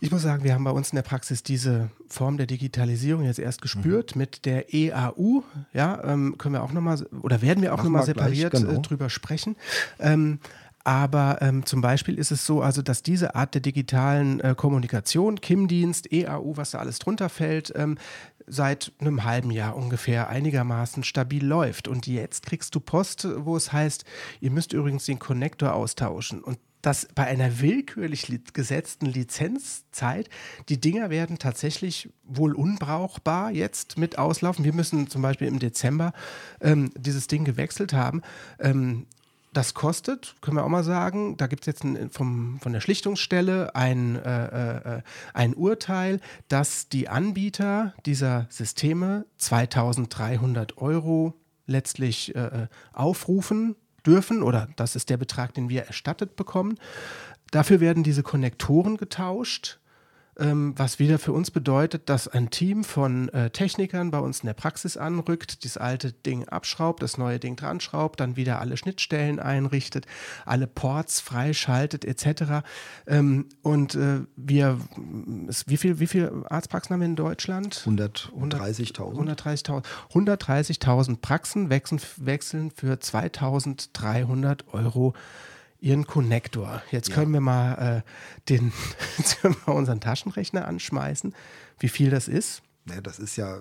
ich 0.00 0.12
muss 0.12 0.22
sagen, 0.22 0.44
wir 0.44 0.54
haben 0.54 0.62
bei 0.62 0.70
uns 0.70 0.90
in 0.90 0.96
der 0.96 1.02
Praxis 1.02 1.42
diese 1.42 1.90
Form 2.08 2.36
der 2.36 2.46
Digitalisierung 2.46 3.24
jetzt 3.24 3.40
erst 3.40 3.62
gespürt 3.62 4.14
mhm. 4.14 4.20
mit 4.20 4.44
der 4.44 4.72
EAU. 4.72 5.42
Ja, 5.72 6.00
ähm, 6.04 6.38
können 6.38 6.54
wir 6.54 6.62
auch 6.62 6.72
nochmal 6.72 7.04
oder 7.22 7.42
werden 7.42 7.62
wir 7.62 7.74
auch 7.74 7.82
nochmal 7.82 8.04
separiert 8.04 8.52
gleich, 8.52 8.62
genau. 8.62 8.78
äh, 8.78 8.82
drüber 8.82 9.10
sprechen. 9.10 9.56
Ähm, 9.98 10.38
aber 10.88 11.42
ähm, 11.42 11.66
zum 11.66 11.82
Beispiel 11.82 12.18
ist 12.18 12.30
es 12.30 12.46
so, 12.46 12.62
also 12.62 12.80
dass 12.80 13.02
diese 13.02 13.34
Art 13.34 13.52
der 13.52 13.60
digitalen 13.60 14.40
äh, 14.40 14.54
Kommunikation, 14.56 15.38
KIM-Dienst, 15.38 16.10
EAU, 16.10 16.56
was 16.56 16.70
da 16.70 16.78
alles 16.78 16.98
drunter 16.98 17.28
fällt, 17.28 17.74
ähm, 17.76 17.98
seit 18.46 18.92
einem 18.98 19.24
halben 19.24 19.50
Jahr 19.50 19.76
ungefähr 19.76 20.30
einigermaßen 20.30 21.04
stabil 21.04 21.44
läuft. 21.44 21.88
Und 21.88 22.06
jetzt 22.06 22.46
kriegst 22.46 22.74
du 22.74 22.80
Post, 22.80 23.28
wo 23.36 23.54
es 23.54 23.70
heißt, 23.70 24.06
ihr 24.40 24.50
müsst 24.50 24.72
übrigens 24.72 25.04
den 25.04 25.18
Connector 25.18 25.74
austauschen. 25.74 26.42
Und 26.42 26.58
das 26.80 27.06
bei 27.14 27.26
einer 27.26 27.60
willkürlich 27.60 28.28
li 28.28 28.40
gesetzten 28.54 29.04
Lizenzzeit, 29.04 30.30
die 30.70 30.80
Dinger 30.80 31.10
werden 31.10 31.38
tatsächlich 31.38 32.08
wohl 32.24 32.54
unbrauchbar 32.54 33.50
jetzt 33.50 33.98
mit 33.98 34.16
auslaufen. 34.16 34.64
Wir 34.64 34.72
müssen 34.72 35.10
zum 35.10 35.20
Beispiel 35.20 35.48
im 35.48 35.58
Dezember 35.58 36.14
ähm, 36.62 36.90
dieses 36.96 37.26
Ding 37.26 37.44
gewechselt 37.44 37.92
haben. 37.92 38.22
Ähm, 38.58 39.04
das 39.52 39.74
kostet, 39.74 40.36
können 40.40 40.56
wir 40.56 40.64
auch 40.64 40.68
mal 40.68 40.84
sagen, 40.84 41.36
da 41.36 41.46
gibt 41.46 41.62
es 41.62 41.66
jetzt 41.66 41.84
ein, 41.84 42.10
vom, 42.10 42.58
von 42.60 42.72
der 42.72 42.80
Schlichtungsstelle 42.80 43.74
ein, 43.74 44.16
äh, 44.16 44.96
äh, 44.98 45.02
ein 45.34 45.54
Urteil, 45.54 46.20
dass 46.48 46.88
die 46.88 47.08
Anbieter 47.08 47.94
dieser 48.06 48.46
Systeme 48.50 49.24
2300 49.38 50.78
Euro 50.78 51.34
letztlich 51.66 52.34
äh, 52.34 52.68
aufrufen 52.92 53.76
dürfen 54.06 54.42
oder 54.42 54.68
das 54.76 54.96
ist 54.96 55.10
der 55.10 55.16
Betrag, 55.16 55.54
den 55.54 55.68
wir 55.68 55.84
erstattet 55.84 56.36
bekommen. 56.36 56.78
Dafür 57.50 57.80
werden 57.80 58.02
diese 58.02 58.22
Konnektoren 58.22 58.96
getauscht 58.96 59.78
ähm, 60.38 60.74
was 60.76 60.98
wieder 60.98 61.18
für 61.18 61.32
uns 61.32 61.50
bedeutet, 61.50 62.08
dass 62.08 62.28
ein 62.28 62.50
Team 62.50 62.84
von 62.84 63.28
äh, 63.30 63.50
Technikern 63.50 64.10
bei 64.10 64.18
uns 64.18 64.40
in 64.40 64.46
der 64.46 64.54
Praxis 64.54 64.96
anrückt, 64.96 65.64
das 65.64 65.76
alte 65.76 66.12
Ding 66.12 66.48
abschraubt, 66.48 67.02
das 67.02 67.18
neue 67.18 67.38
Ding 67.38 67.56
dran 67.56 67.80
schraubt, 67.80 68.20
dann 68.20 68.36
wieder 68.36 68.60
alle 68.60 68.76
Schnittstellen 68.76 69.40
einrichtet, 69.40 70.06
alle 70.44 70.66
Ports 70.66 71.20
freischaltet 71.20 72.04
etc. 72.04 72.64
Ähm, 73.06 73.46
und 73.62 73.94
äh, 73.94 74.20
wir, 74.36 74.78
wie 75.66 75.76
viele 75.76 76.00
wie 76.00 76.06
viel 76.06 76.44
Arztpraxen 76.48 76.94
haben 76.94 77.00
wir 77.00 77.06
in 77.06 77.16
Deutschland? 77.16 77.82
130.000. 78.36 79.14
130.000 79.14 79.82
130.000 80.12 81.16
Praxen 81.20 81.70
wechseln, 81.70 82.00
wechseln 82.16 82.70
für 82.70 82.94
2.300 82.94 84.68
Euro 84.72 85.14
ihren 85.80 86.06
Connector. 86.06 86.82
Jetzt 86.90 87.12
können 87.12 87.32
wir 87.32 87.40
mal 87.40 88.02
äh, 88.04 88.48
den, 88.48 88.72
jetzt 89.18 89.40
können 89.40 89.56
wir 89.64 89.74
unseren 89.74 90.00
Taschenrechner 90.00 90.66
anschmeißen, 90.66 91.34
wie 91.78 91.88
viel 91.88 92.10
das 92.10 92.28
ist. 92.28 92.62
Ja, 92.94 93.00
das 93.00 93.18
ist 93.18 93.36
ja, 93.36 93.56
äh, 93.56 93.58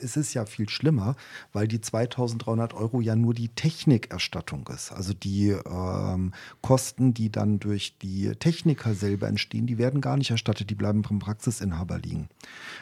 es 0.00 0.16
ist 0.16 0.34
ja 0.34 0.46
viel 0.46 0.68
schlimmer, 0.68 1.16
weil 1.52 1.68
die 1.68 1.80
2300 1.80 2.74
Euro 2.74 3.00
ja 3.00 3.16
nur 3.16 3.34
die 3.34 3.48
Technikerstattung 3.48 4.68
ist. 4.74 4.92
Also 4.92 5.12
die 5.12 5.50
ähm, 5.50 6.32
Kosten, 6.62 7.14
die 7.14 7.30
dann 7.30 7.58
durch 7.58 7.96
die 7.98 8.32
Techniker 8.38 8.94
selber 8.94 9.28
entstehen, 9.28 9.66
die 9.66 9.78
werden 9.78 10.00
gar 10.00 10.16
nicht 10.16 10.30
erstattet, 10.30 10.70
die 10.70 10.74
bleiben 10.74 11.02
beim 11.02 11.18
Praxisinhaber 11.18 11.98
liegen. 11.98 12.28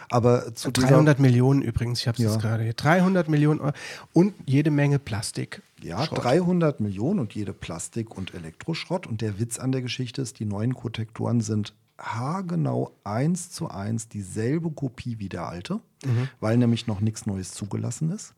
Aber 0.09 0.55
zu 0.55 0.71
300 0.71 1.19
Millionen 1.19 1.63
übrigens, 1.63 2.01
ich 2.01 2.09
habe 2.09 2.23
es 2.23 2.35
ja. 2.35 2.37
gerade 2.37 2.65
hier, 2.65 2.75
300 2.75 3.29
Millionen 3.29 3.61
Euro 3.61 3.75
und 4.13 4.35
jede 4.47 4.71
Menge 4.71 4.99
Plastik. 4.99 5.63
Ja, 5.83 6.05
Schrott. 6.05 6.25
300 6.25 6.81
Millionen 6.81 7.21
und 7.21 7.35
jede 7.35 7.53
Plastik 7.53 8.17
und 8.17 8.33
Elektroschrott. 8.33 9.07
Und 9.07 9.21
der 9.21 9.39
Witz 9.39 9.59
an 9.59 9.71
der 9.71 9.83
Geschichte 9.83 10.23
ist, 10.23 10.39
die 10.39 10.47
neuen 10.47 10.75
Kotektoren 10.75 11.43
sind 11.43 11.75
haargenau 12.05 12.93
eins 13.03 13.51
zu 13.51 13.69
eins 13.69 14.09
dieselbe 14.09 14.71
Kopie 14.71 15.19
wie 15.19 15.29
der 15.29 15.49
alte, 15.49 15.81
mhm. 16.05 16.29
weil 16.41 16.57
nämlich 16.57 16.87
noch 16.87 17.01
nichts 17.01 17.27
Neues 17.27 17.53
zugelassen 17.53 18.11
ist. 18.11 18.35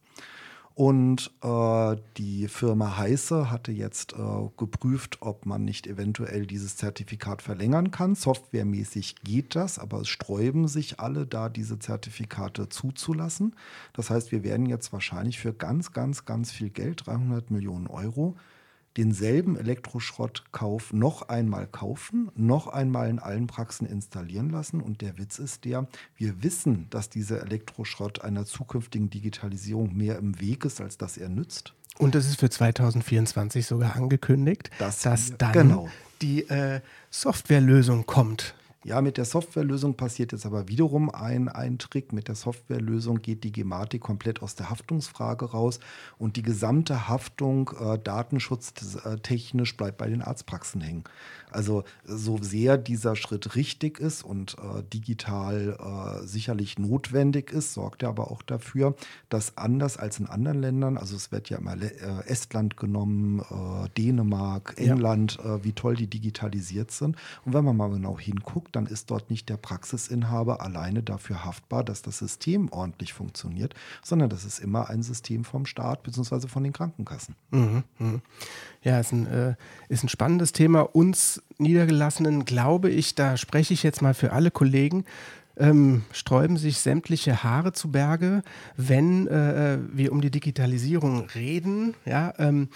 Und 0.76 1.30
äh, 1.42 1.96
die 2.18 2.48
Firma 2.48 2.98
Heiße 2.98 3.50
hatte 3.50 3.72
jetzt 3.72 4.12
äh, 4.12 4.16
geprüft, 4.58 5.22
ob 5.22 5.46
man 5.46 5.64
nicht 5.64 5.86
eventuell 5.86 6.46
dieses 6.46 6.76
Zertifikat 6.76 7.40
verlängern 7.40 7.90
kann. 7.90 8.14
Softwaremäßig 8.14 9.14
geht 9.24 9.56
das, 9.56 9.78
aber 9.78 10.02
es 10.02 10.08
sträuben 10.08 10.68
sich 10.68 11.00
alle, 11.00 11.26
da 11.26 11.48
diese 11.48 11.78
Zertifikate 11.78 12.68
zuzulassen. 12.68 13.56
Das 13.94 14.10
heißt, 14.10 14.32
wir 14.32 14.44
werden 14.44 14.66
jetzt 14.66 14.92
wahrscheinlich 14.92 15.38
für 15.38 15.54
ganz, 15.54 15.92
ganz, 15.92 16.26
ganz 16.26 16.52
viel 16.52 16.68
Geld, 16.68 17.06
300 17.06 17.50
Millionen 17.50 17.86
Euro, 17.86 18.36
denselben 18.96 19.56
Elektroschrottkauf 19.56 20.92
noch 20.92 21.28
einmal 21.28 21.66
kaufen, 21.66 22.30
noch 22.34 22.66
einmal 22.68 23.08
in 23.08 23.18
allen 23.18 23.46
Praxen 23.46 23.86
installieren 23.86 24.50
lassen. 24.50 24.80
Und 24.80 25.00
der 25.00 25.18
Witz 25.18 25.38
ist 25.38 25.64
der, 25.64 25.86
wir 26.16 26.42
wissen, 26.42 26.86
dass 26.90 27.10
dieser 27.10 27.42
Elektroschrott 27.42 28.22
einer 28.22 28.46
zukünftigen 28.46 29.10
Digitalisierung 29.10 29.96
mehr 29.96 30.18
im 30.18 30.40
Weg 30.40 30.64
ist, 30.64 30.80
als 30.80 30.98
dass 30.98 31.16
er 31.16 31.28
nützt. 31.28 31.74
Und 31.98 32.14
das 32.14 32.26
ist 32.26 32.40
für 32.40 32.50
2024 32.50 33.66
sogar 33.66 33.96
angekündigt, 33.96 34.70
das 34.78 35.00
dass 35.00 35.36
dann 35.38 35.52
genau. 35.52 35.88
die 36.20 36.48
äh, 36.48 36.80
Softwarelösung 37.10 38.06
kommt. 38.06 38.54
Ja, 38.86 39.00
mit 39.00 39.16
der 39.16 39.24
Softwarelösung 39.24 39.96
passiert 39.96 40.30
jetzt 40.30 40.46
aber 40.46 40.68
wiederum 40.68 41.10
ein, 41.10 41.48
ein 41.48 41.78
Trick. 41.78 42.12
Mit 42.12 42.28
der 42.28 42.36
Softwarelösung 42.36 43.20
geht 43.20 43.42
die 43.42 43.50
Gematik 43.50 44.00
komplett 44.00 44.42
aus 44.42 44.54
der 44.54 44.70
Haftungsfrage 44.70 45.46
raus 45.46 45.80
und 46.18 46.36
die 46.36 46.42
gesamte 46.42 47.08
Haftung 47.08 47.72
äh, 47.80 47.98
datenschutztechnisch 47.98 49.76
bleibt 49.76 49.98
bei 49.98 50.08
den 50.08 50.22
Arztpraxen 50.22 50.80
hängen. 50.82 51.02
Also 51.50 51.82
so 52.04 52.38
sehr 52.40 52.78
dieser 52.78 53.16
Schritt 53.16 53.56
richtig 53.56 53.98
ist 53.98 54.22
und 54.22 54.54
äh, 54.54 54.84
digital 54.84 55.76
äh, 56.22 56.24
sicherlich 56.24 56.78
notwendig 56.78 57.50
ist, 57.50 57.74
sorgt 57.74 58.04
er 58.04 58.10
aber 58.10 58.30
auch 58.30 58.42
dafür, 58.42 58.94
dass 59.30 59.56
anders 59.56 59.96
als 59.96 60.20
in 60.20 60.26
anderen 60.26 60.60
Ländern, 60.60 60.96
also 60.96 61.16
es 61.16 61.32
wird 61.32 61.50
ja 61.50 61.58
immer 61.58 61.80
äh, 61.80 61.90
Estland 62.26 62.76
genommen, 62.76 63.40
äh, 63.40 63.88
Dänemark, 63.96 64.74
England, 64.76 65.38
ja. 65.42 65.56
Äh, 65.56 65.64
wie 65.64 65.72
toll 65.72 65.96
die 65.96 66.06
digitalisiert 66.06 66.92
sind. 66.92 67.16
Und 67.44 67.52
wenn 67.52 67.64
man 67.64 67.76
mal 67.76 67.90
genau 67.90 68.16
hinguckt, 68.16 68.75
dann 68.76 68.86
ist 68.86 69.10
dort 69.10 69.30
nicht 69.30 69.48
der 69.48 69.56
Praxisinhaber 69.56 70.60
alleine 70.60 71.02
dafür 71.02 71.44
haftbar, 71.44 71.82
dass 71.82 72.02
das 72.02 72.18
System 72.18 72.70
ordentlich 72.70 73.14
funktioniert, 73.14 73.74
sondern 74.02 74.28
das 74.28 74.44
ist 74.44 74.58
immer 74.58 74.90
ein 74.90 75.02
System 75.02 75.44
vom 75.44 75.64
Staat 75.66 76.02
bzw. 76.02 76.46
von 76.46 76.62
den 76.62 76.72
Krankenkassen. 76.72 77.34
Mhm, 77.50 77.84
mh. 77.98 78.20
Ja, 78.82 79.00
ist 79.00 79.12
ein, 79.12 79.26
äh, 79.26 79.54
ist 79.88 80.04
ein 80.04 80.08
spannendes 80.08 80.52
Thema. 80.52 80.82
Uns 80.82 81.42
Niedergelassenen 81.58 82.44
glaube 82.44 82.90
ich, 82.90 83.14
da 83.14 83.36
spreche 83.36 83.72
ich 83.72 83.82
jetzt 83.82 84.02
mal 84.02 84.14
für 84.14 84.32
alle 84.32 84.50
Kollegen, 84.50 85.04
ähm, 85.56 86.02
sträuben 86.12 86.58
sich 86.58 86.78
sämtliche 86.78 87.42
Haare 87.42 87.72
zu 87.72 87.90
Berge, 87.90 88.42
wenn 88.76 89.26
äh, 89.26 89.78
wir 89.90 90.12
um 90.12 90.20
die 90.20 90.30
Digitalisierung 90.30 91.26
reden. 91.34 91.94
Ja, 92.04 92.34
ähm, 92.38 92.68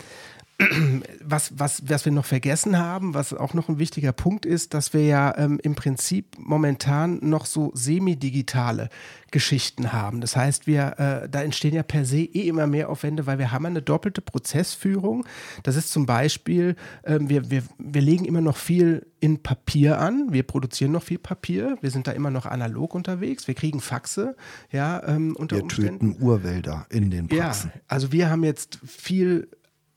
was, 1.24 1.58
was, 1.58 1.82
was 1.88 2.04
wir 2.04 2.12
noch 2.12 2.24
vergessen 2.24 2.78
haben, 2.78 3.14
was 3.14 3.34
auch 3.34 3.54
noch 3.54 3.68
ein 3.68 3.78
wichtiger 3.78 4.12
Punkt 4.12 4.46
ist, 4.46 4.74
dass 4.74 4.92
wir 4.92 5.04
ja 5.04 5.36
ähm, 5.36 5.58
im 5.62 5.74
Prinzip 5.74 6.36
momentan 6.38 7.18
noch 7.22 7.46
so 7.46 7.70
semi-digitale 7.74 8.88
Geschichten 9.30 9.92
haben. 9.92 10.20
Das 10.20 10.36
heißt, 10.36 10.66
wir, 10.66 10.98
äh, 10.98 11.28
da 11.28 11.42
entstehen 11.42 11.74
ja 11.74 11.82
per 11.82 12.04
se 12.04 12.18
eh 12.18 12.48
immer 12.48 12.66
mehr 12.66 12.88
Aufwände, 12.88 13.26
weil 13.26 13.38
wir 13.38 13.52
haben 13.52 13.66
eine 13.66 13.82
doppelte 13.82 14.20
Prozessführung. 14.20 15.24
Das 15.62 15.76
ist 15.76 15.90
zum 15.92 16.06
Beispiel, 16.06 16.76
äh, 17.02 17.18
wir, 17.20 17.50
wir, 17.50 17.62
wir 17.78 18.02
legen 18.02 18.24
immer 18.24 18.40
noch 18.40 18.56
viel 18.56 19.06
in 19.20 19.42
Papier 19.42 20.00
an. 20.00 20.28
Wir 20.30 20.42
produzieren 20.42 20.92
noch 20.92 21.02
viel 21.02 21.18
Papier. 21.18 21.78
Wir 21.80 21.90
sind 21.90 22.06
da 22.06 22.12
immer 22.12 22.30
noch 22.30 22.46
analog 22.46 22.94
unterwegs. 22.94 23.46
Wir 23.46 23.54
kriegen 23.54 23.80
Faxe. 23.80 24.36
Ja, 24.72 25.06
ähm, 25.06 25.36
unter 25.36 25.56
wir 25.56 25.62
Umständen. 25.62 26.14
töten 26.14 26.24
Urwälder 26.24 26.86
in 26.90 27.10
den 27.10 27.28
Praxen. 27.28 27.70
Ja, 27.74 27.80
also 27.86 28.12
wir 28.12 28.30
haben 28.30 28.42
jetzt 28.44 28.78
viel 28.84 29.48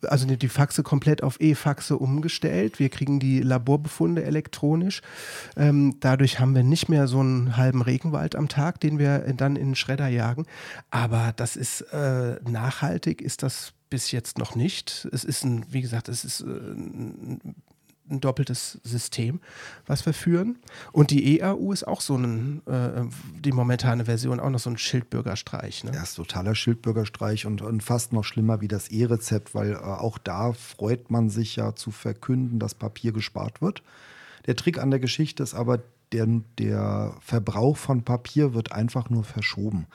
also 0.05 0.25
die 0.25 0.49
Faxe 0.49 0.83
komplett 0.83 1.23
auf 1.23 1.39
E-Faxe 1.39 1.97
umgestellt. 1.97 2.79
Wir 2.79 2.89
kriegen 2.89 3.19
die 3.19 3.41
Laborbefunde 3.41 4.23
elektronisch. 4.23 5.01
Ähm, 5.55 5.97
dadurch 5.99 6.39
haben 6.39 6.55
wir 6.55 6.63
nicht 6.63 6.89
mehr 6.89 7.07
so 7.07 7.19
einen 7.19 7.57
halben 7.57 7.81
Regenwald 7.81 8.35
am 8.35 8.47
Tag, 8.47 8.79
den 8.79 8.99
wir 8.99 9.19
dann 9.33 9.55
in 9.55 9.69
den 9.69 9.75
Schredder 9.75 10.07
jagen. 10.07 10.45
Aber 10.91 11.33
das 11.35 11.55
ist 11.55 11.81
äh, 11.93 12.39
nachhaltig, 12.43 13.21
ist 13.21 13.43
das 13.43 13.73
bis 13.89 14.11
jetzt 14.11 14.37
noch 14.37 14.55
nicht. 14.55 15.07
Es 15.11 15.23
ist 15.23 15.43
ein, 15.43 15.65
wie 15.69 15.81
gesagt, 15.81 16.09
es 16.09 16.25
ist 16.25 16.41
äh, 16.41 16.45
ein 16.45 17.55
ein 18.13 18.21
doppeltes 18.21 18.79
System, 18.83 19.41
was 19.85 20.05
wir 20.05 20.13
führen. 20.13 20.57
Und 20.91 21.11
die 21.11 21.39
EAU 21.39 21.71
ist 21.71 21.87
auch 21.87 22.01
so 22.01 22.15
ein, 22.15 22.61
äh, 22.65 23.03
die 23.39 23.51
momentane 23.51 24.05
Version, 24.05 24.39
auch 24.39 24.49
noch 24.49 24.59
so 24.59 24.69
ein 24.69 24.77
Schildbürgerstreich. 24.77 25.83
Ne? 25.83 25.91
Ja, 25.93 26.03
ist 26.03 26.15
totaler 26.15 26.55
Schildbürgerstreich 26.55 27.45
und, 27.45 27.61
und 27.61 27.83
fast 27.83 28.13
noch 28.13 28.23
schlimmer 28.23 28.61
wie 28.61 28.67
das 28.67 28.87
E-Rezept, 28.87 29.53
weil 29.55 29.73
äh, 29.73 29.77
auch 29.77 30.17
da 30.17 30.53
freut 30.53 31.11
man 31.11 31.29
sich 31.29 31.55
ja 31.55 31.75
zu 31.75 31.91
verkünden, 31.91 32.59
dass 32.59 32.73
Papier 32.73 33.11
gespart 33.11 33.61
wird. 33.61 33.83
Der 34.45 34.55
Trick 34.55 34.77
an 34.77 34.91
der 34.91 34.99
Geschichte 34.99 35.43
ist 35.43 35.53
aber, 35.53 35.79
der, 36.11 36.27
der 36.59 37.15
Verbrauch 37.21 37.75
von 37.75 38.03
Papier 38.03 38.53
wird 38.53 38.71
einfach 38.71 39.09
nur 39.09 39.23
verschoben. 39.23 39.87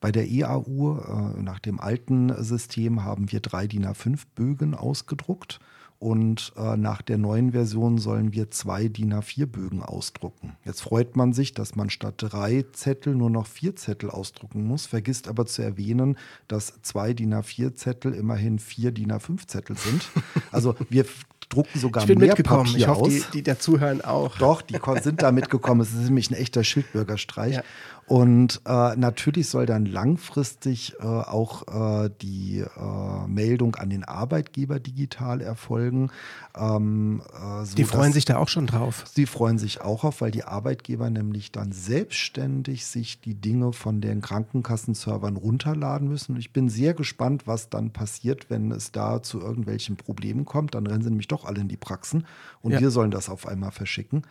Bei 0.00 0.10
der 0.10 0.28
EAU, 0.28 0.98
äh, 0.98 1.40
nach 1.40 1.60
dem 1.60 1.80
alten 1.80 2.42
System, 2.42 3.04
haben 3.04 3.30
wir 3.30 3.40
drei 3.40 3.66
DIN 3.66 3.86
A5 3.86 4.22
Bögen 4.34 4.74
ausgedruckt 4.74 5.60
und 6.00 6.54
äh, 6.56 6.78
nach 6.78 7.02
der 7.02 7.18
neuen 7.18 7.52
Version 7.52 7.98
sollen 7.98 8.32
wir 8.32 8.50
zwei 8.50 8.88
DIN 8.88 9.12
A4-Bögen 9.12 9.82
ausdrucken. 9.82 10.56
Jetzt 10.64 10.80
freut 10.80 11.14
man 11.14 11.34
sich, 11.34 11.52
dass 11.52 11.76
man 11.76 11.90
statt 11.90 12.14
drei 12.16 12.64
Zettel 12.72 13.14
nur 13.14 13.28
noch 13.28 13.46
vier 13.46 13.76
Zettel 13.76 14.10
ausdrucken 14.10 14.64
muss, 14.64 14.86
vergisst 14.86 15.28
aber 15.28 15.44
zu 15.44 15.60
erwähnen, 15.60 16.16
dass 16.48 16.80
zwei 16.80 17.12
DIN 17.12 17.34
A4-Zettel 17.34 18.14
immerhin 18.14 18.58
vier 18.58 18.92
DIN 18.92 19.12
A5-Zettel 19.12 19.76
sind. 19.76 20.08
Also 20.50 20.74
wir 20.88 21.04
drucken 21.50 21.78
sogar 21.78 22.04
ich 22.04 22.08
bin 22.08 22.18
mehr 22.18 22.28
mitgekommen. 22.28 22.64
Papier 22.64 22.78
ich 22.78 22.88
hoffe, 22.88 23.00
aus. 23.02 23.08
Die, 23.10 23.24
die 23.34 23.42
dazuhören 23.42 24.00
auch. 24.00 24.38
Doch, 24.38 24.62
die 24.62 24.78
sind 25.02 25.20
da 25.20 25.32
mitgekommen. 25.32 25.82
Es 25.82 25.92
ist 25.92 26.04
nämlich 26.04 26.30
ein 26.30 26.34
echter 26.34 26.64
Schildbürgerstreich. 26.64 27.56
Ja. 27.56 27.62
Und 28.10 28.62
äh, 28.66 28.96
natürlich 28.96 29.48
soll 29.48 29.66
dann 29.66 29.86
langfristig 29.86 30.94
äh, 30.98 31.04
auch 31.04 31.68
äh, 31.68 32.10
die 32.20 32.58
äh, 32.58 33.28
Meldung 33.28 33.76
an 33.76 33.88
den 33.88 34.02
Arbeitgeber 34.02 34.80
digital 34.80 35.40
erfolgen. 35.40 36.10
Ähm, 36.56 37.22
äh, 37.32 37.64
so 37.64 37.76
die 37.76 37.84
freuen 37.84 38.12
sich 38.12 38.24
da 38.24 38.38
auch 38.38 38.48
schon 38.48 38.66
drauf. 38.66 39.04
Sie 39.14 39.26
freuen 39.26 39.58
sich 39.58 39.82
auch 39.82 40.02
auf, 40.02 40.22
weil 40.22 40.32
die 40.32 40.42
Arbeitgeber 40.42 41.08
nämlich 41.08 41.52
dann 41.52 41.70
selbstständig 41.70 42.84
sich 42.84 43.20
die 43.20 43.34
Dinge 43.34 43.72
von 43.72 44.00
den 44.00 44.22
Krankenkassenservern 44.22 45.36
runterladen 45.36 46.08
müssen. 46.08 46.32
Und 46.32 46.40
ich 46.40 46.52
bin 46.52 46.68
sehr 46.68 46.94
gespannt, 46.94 47.46
was 47.46 47.68
dann 47.68 47.92
passiert, 47.92 48.50
wenn 48.50 48.72
es 48.72 48.90
da 48.90 49.22
zu 49.22 49.38
irgendwelchen 49.38 49.94
Problemen 49.94 50.44
kommt. 50.44 50.74
Dann 50.74 50.88
rennen 50.88 51.02
sie 51.02 51.10
nämlich 51.10 51.28
doch 51.28 51.44
alle 51.44 51.60
in 51.60 51.68
die 51.68 51.76
Praxen 51.76 52.26
und 52.60 52.72
ja. 52.72 52.80
wir 52.80 52.90
sollen 52.90 53.12
das 53.12 53.28
auf 53.28 53.46
einmal 53.46 53.70
verschicken. 53.70 54.22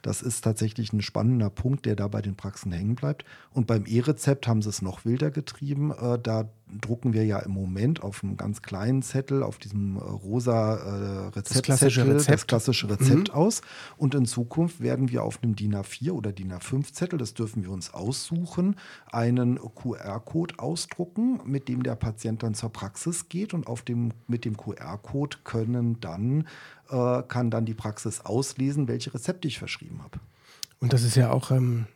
Das 0.00 0.22
ist 0.22 0.40
tatsächlich 0.40 0.94
ein 0.94 1.02
spannender 1.02 1.50
Punkt, 1.50 1.84
der 1.84 1.96
da 1.96 2.08
bei 2.08 2.22
den 2.22 2.34
Praxen 2.34 2.72
hängen 2.72 2.94
bleibt. 2.94 3.25
Und 3.52 3.66
beim 3.66 3.86
E-Rezept 3.86 4.46
haben 4.48 4.60
sie 4.60 4.68
es 4.68 4.82
noch 4.82 5.04
wilder 5.04 5.30
getrieben. 5.30 5.90
Äh, 5.90 6.18
da 6.22 6.50
drucken 6.80 7.12
wir 7.12 7.24
ja 7.24 7.38
im 7.38 7.52
Moment 7.52 8.02
auf 8.02 8.22
einem 8.22 8.36
ganz 8.36 8.60
kleinen 8.60 9.02
Zettel, 9.02 9.42
auf 9.42 9.58
diesem 9.58 9.96
äh, 9.96 10.00
rosa 10.00 10.74
äh, 10.74 11.26
Rezeptzettel, 11.28 11.42
das 11.42 11.62
klassische 11.62 12.06
Rezept, 12.06 12.28
das 12.28 12.46
klassische 12.46 12.90
Rezept 12.90 13.28
mhm. 13.28 13.34
aus. 13.34 13.62
Und 13.96 14.14
in 14.14 14.26
Zukunft 14.26 14.80
werden 14.80 15.10
wir 15.10 15.22
auf 15.22 15.42
einem 15.42 15.56
DIN 15.56 15.74
A4 15.74 16.10
oder 16.10 16.32
DIN 16.32 16.52
A5-Zettel, 16.52 17.18
das 17.18 17.34
dürfen 17.34 17.62
wir 17.62 17.70
uns 17.70 17.94
aussuchen, 17.94 18.76
einen 19.10 19.58
QR-Code 19.58 20.58
ausdrucken, 20.58 21.40
mit 21.44 21.68
dem 21.68 21.82
der 21.82 21.94
Patient 21.94 22.42
dann 22.42 22.54
zur 22.54 22.70
Praxis 22.70 23.28
geht. 23.28 23.54
Und 23.54 23.68
auf 23.68 23.82
dem, 23.82 24.12
mit 24.26 24.44
dem 24.44 24.56
QR-Code 24.56 25.38
können 25.44 25.98
dann, 26.00 26.46
äh, 26.90 27.22
kann 27.22 27.50
dann 27.50 27.64
die 27.64 27.74
Praxis 27.74 28.20
auslesen, 28.20 28.88
welche 28.88 29.14
Rezepte 29.14 29.48
ich 29.48 29.58
verschrieben 29.58 30.02
habe. 30.02 30.20
Und 30.78 30.92
das 30.92 31.02
ist 31.04 31.16
ja 31.16 31.30
auch 31.30 31.50
ähm, 31.50 31.86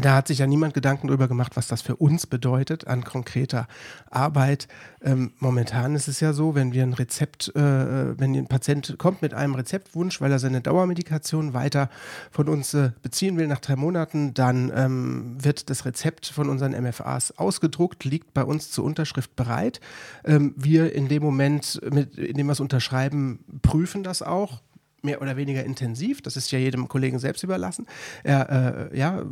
da 0.00 0.14
hat 0.14 0.28
sich 0.28 0.38
ja 0.38 0.46
niemand 0.46 0.74
Gedanken 0.74 1.08
darüber 1.08 1.28
gemacht, 1.28 1.56
was 1.56 1.66
das 1.66 1.82
für 1.82 1.96
uns 1.96 2.26
bedeutet 2.26 2.86
an 2.86 3.04
konkreter 3.04 3.66
Arbeit. 4.10 4.68
Ähm, 5.02 5.32
momentan 5.38 5.94
ist 5.94 6.08
es 6.08 6.20
ja 6.20 6.32
so, 6.32 6.54
wenn 6.54 6.72
wir 6.72 6.82
ein 6.82 6.92
Rezept, 6.92 7.54
äh, 7.54 8.18
wenn 8.18 8.34
ein 8.34 8.46
Patient 8.46 8.96
kommt 8.98 9.22
mit 9.22 9.34
einem 9.34 9.54
Rezeptwunsch, 9.54 10.20
weil 10.20 10.32
er 10.32 10.38
seine 10.38 10.60
Dauermedikation 10.60 11.54
weiter 11.54 11.90
von 12.30 12.48
uns 12.48 12.74
äh, 12.74 12.92
beziehen 13.02 13.36
will 13.36 13.46
nach 13.46 13.60
drei 13.60 13.76
Monaten, 13.76 14.34
dann 14.34 14.72
ähm, 14.74 15.36
wird 15.42 15.68
das 15.68 15.84
Rezept 15.84 16.26
von 16.26 16.48
unseren 16.48 16.72
MFAs 16.72 17.38
ausgedruckt, 17.38 18.04
liegt 18.04 18.32
bei 18.34 18.44
uns 18.44 18.70
zur 18.70 18.84
Unterschrift 18.84 19.36
bereit. 19.36 19.80
Ähm, 20.24 20.54
wir 20.56 20.94
in 20.94 21.08
dem 21.08 21.22
Moment, 21.22 21.80
mit, 21.92 22.16
in 22.16 22.36
dem 22.36 22.46
wir 22.46 22.52
es 22.52 22.60
unterschreiben, 22.60 23.40
prüfen 23.62 24.02
das 24.02 24.22
auch 24.22 24.62
mehr 25.04 25.22
oder 25.22 25.36
weniger 25.36 25.64
intensiv. 25.64 26.22
Das 26.22 26.36
ist 26.36 26.50
ja 26.50 26.58
jedem 26.58 26.88
Kollegen 26.88 27.18
selbst 27.18 27.42
überlassen. 27.42 27.86
Er 28.24 28.90
äh, 28.90 28.98
ja, 28.98 29.24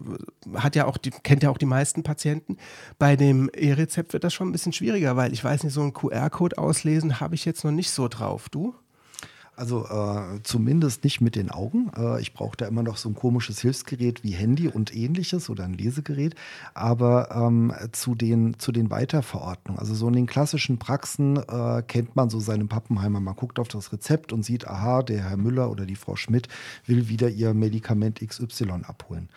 hat 0.54 0.76
ja 0.76 0.87
auch 0.87 0.96
die, 0.96 1.11
kennt 1.11 1.42
ja 1.42 1.50
auch 1.50 1.59
die 1.59 1.66
meisten 1.66 2.02
Patienten. 2.02 2.56
Bei 2.98 3.16
dem 3.16 3.50
E-Rezept 3.54 4.12
wird 4.12 4.24
das 4.24 4.35
schon 4.35 4.48
ein 4.48 4.52
bisschen 4.52 4.72
schwieriger, 4.72 5.16
weil 5.16 5.33
ich 5.33 5.42
weiß 5.42 5.64
nicht, 5.64 5.72
so 5.72 5.83
einen 5.83 5.92
QR-Code 5.92 6.59
auslesen 6.59 7.20
habe 7.20 7.35
ich 7.35 7.44
jetzt 7.44 7.64
noch 7.64 7.72
nicht 7.72 7.90
so 7.90 8.09
drauf. 8.09 8.48
Du? 8.48 8.74
Also 9.61 9.85
äh, 9.85 10.42
zumindest 10.42 11.05
nicht 11.05 11.20
mit 11.20 11.37
den 11.37 11.51
Augen. 11.51 11.90
Äh, 11.94 12.23
ich 12.23 12.33
brauche 12.33 12.57
da 12.57 12.66
immer 12.66 12.83
noch 12.83 12.96
so 12.96 13.11
ein 13.11 13.14
komisches 13.14 13.61
Hilfsgerät 13.61 14.25
wie 14.25 14.31
Handy 14.31 14.68
und 14.68 14.96
ähnliches 14.96 15.51
oder 15.51 15.64
ein 15.64 15.75
Lesegerät. 15.75 16.35
Aber 16.73 17.29
ähm, 17.31 17.70
zu, 17.92 18.14
den, 18.14 18.59
zu 18.59 18.73
den 18.73 18.88
Weiterverordnungen, 18.90 19.79
also 19.79 19.94
so 19.94 20.09
in 20.09 20.14
den 20.14 20.27
klassischen 20.27 20.79
Praxen 20.79 21.37
äh, 21.37 21.83
kennt 21.87 22.16
man 22.16 22.31
so 22.31 22.40
seinen 22.40 22.68
Pappenheimer. 22.68 23.20
Man 23.20 23.37
guckt 23.37 23.59
auf 23.59 23.68
das 23.68 23.92
Rezept 23.92 24.33
und 24.33 24.46
sieht, 24.46 24.66
aha, 24.66 25.03
der 25.03 25.29
Herr 25.29 25.37
Müller 25.37 25.70
oder 25.70 25.85
die 25.85 25.96
Frau 25.96 26.16
Schmidt 26.16 26.49
will 26.87 27.11
wieder 27.11 27.29
ihr 27.29 27.53
Medikament 27.53 28.27
XY 28.27 28.85
abholen. 28.85 29.29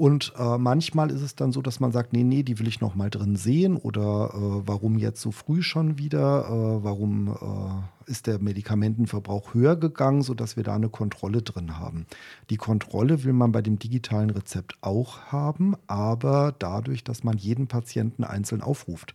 Und 0.00 0.32
äh, 0.38 0.56
manchmal 0.56 1.10
ist 1.10 1.20
es 1.20 1.34
dann 1.34 1.52
so, 1.52 1.60
dass 1.60 1.78
man 1.78 1.92
sagt, 1.92 2.14
nee, 2.14 2.24
nee, 2.24 2.42
die 2.42 2.58
will 2.58 2.68
ich 2.68 2.80
noch 2.80 2.94
mal 2.94 3.10
drin 3.10 3.36
sehen 3.36 3.76
oder 3.76 4.30
äh, 4.32 4.66
warum 4.66 4.96
jetzt 4.96 5.20
so 5.20 5.30
früh 5.30 5.60
schon 5.60 5.98
wieder, 5.98 6.46
äh, 6.46 6.82
warum 6.82 7.28
äh, 7.28 8.10
ist 8.10 8.26
der 8.26 8.38
Medikamentenverbrauch 8.38 9.52
höher 9.52 9.76
gegangen, 9.76 10.22
sodass 10.22 10.56
wir 10.56 10.64
da 10.64 10.74
eine 10.74 10.88
Kontrolle 10.88 11.42
drin 11.42 11.78
haben. 11.78 12.06
Die 12.48 12.56
Kontrolle 12.56 13.24
will 13.24 13.34
man 13.34 13.52
bei 13.52 13.60
dem 13.60 13.78
digitalen 13.78 14.30
Rezept 14.30 14.78
auch 14.80 15.18
haben, 15.32 15.74
aber 15.86 16.54
dadurch, 16.58 17.04
dass 17.04 17.22
man 17.22 17.36
jeden 17.36 17.66
Patienten 17.66 18.24
einzeln 18.24 18.62
aufruft. 18.62 19.14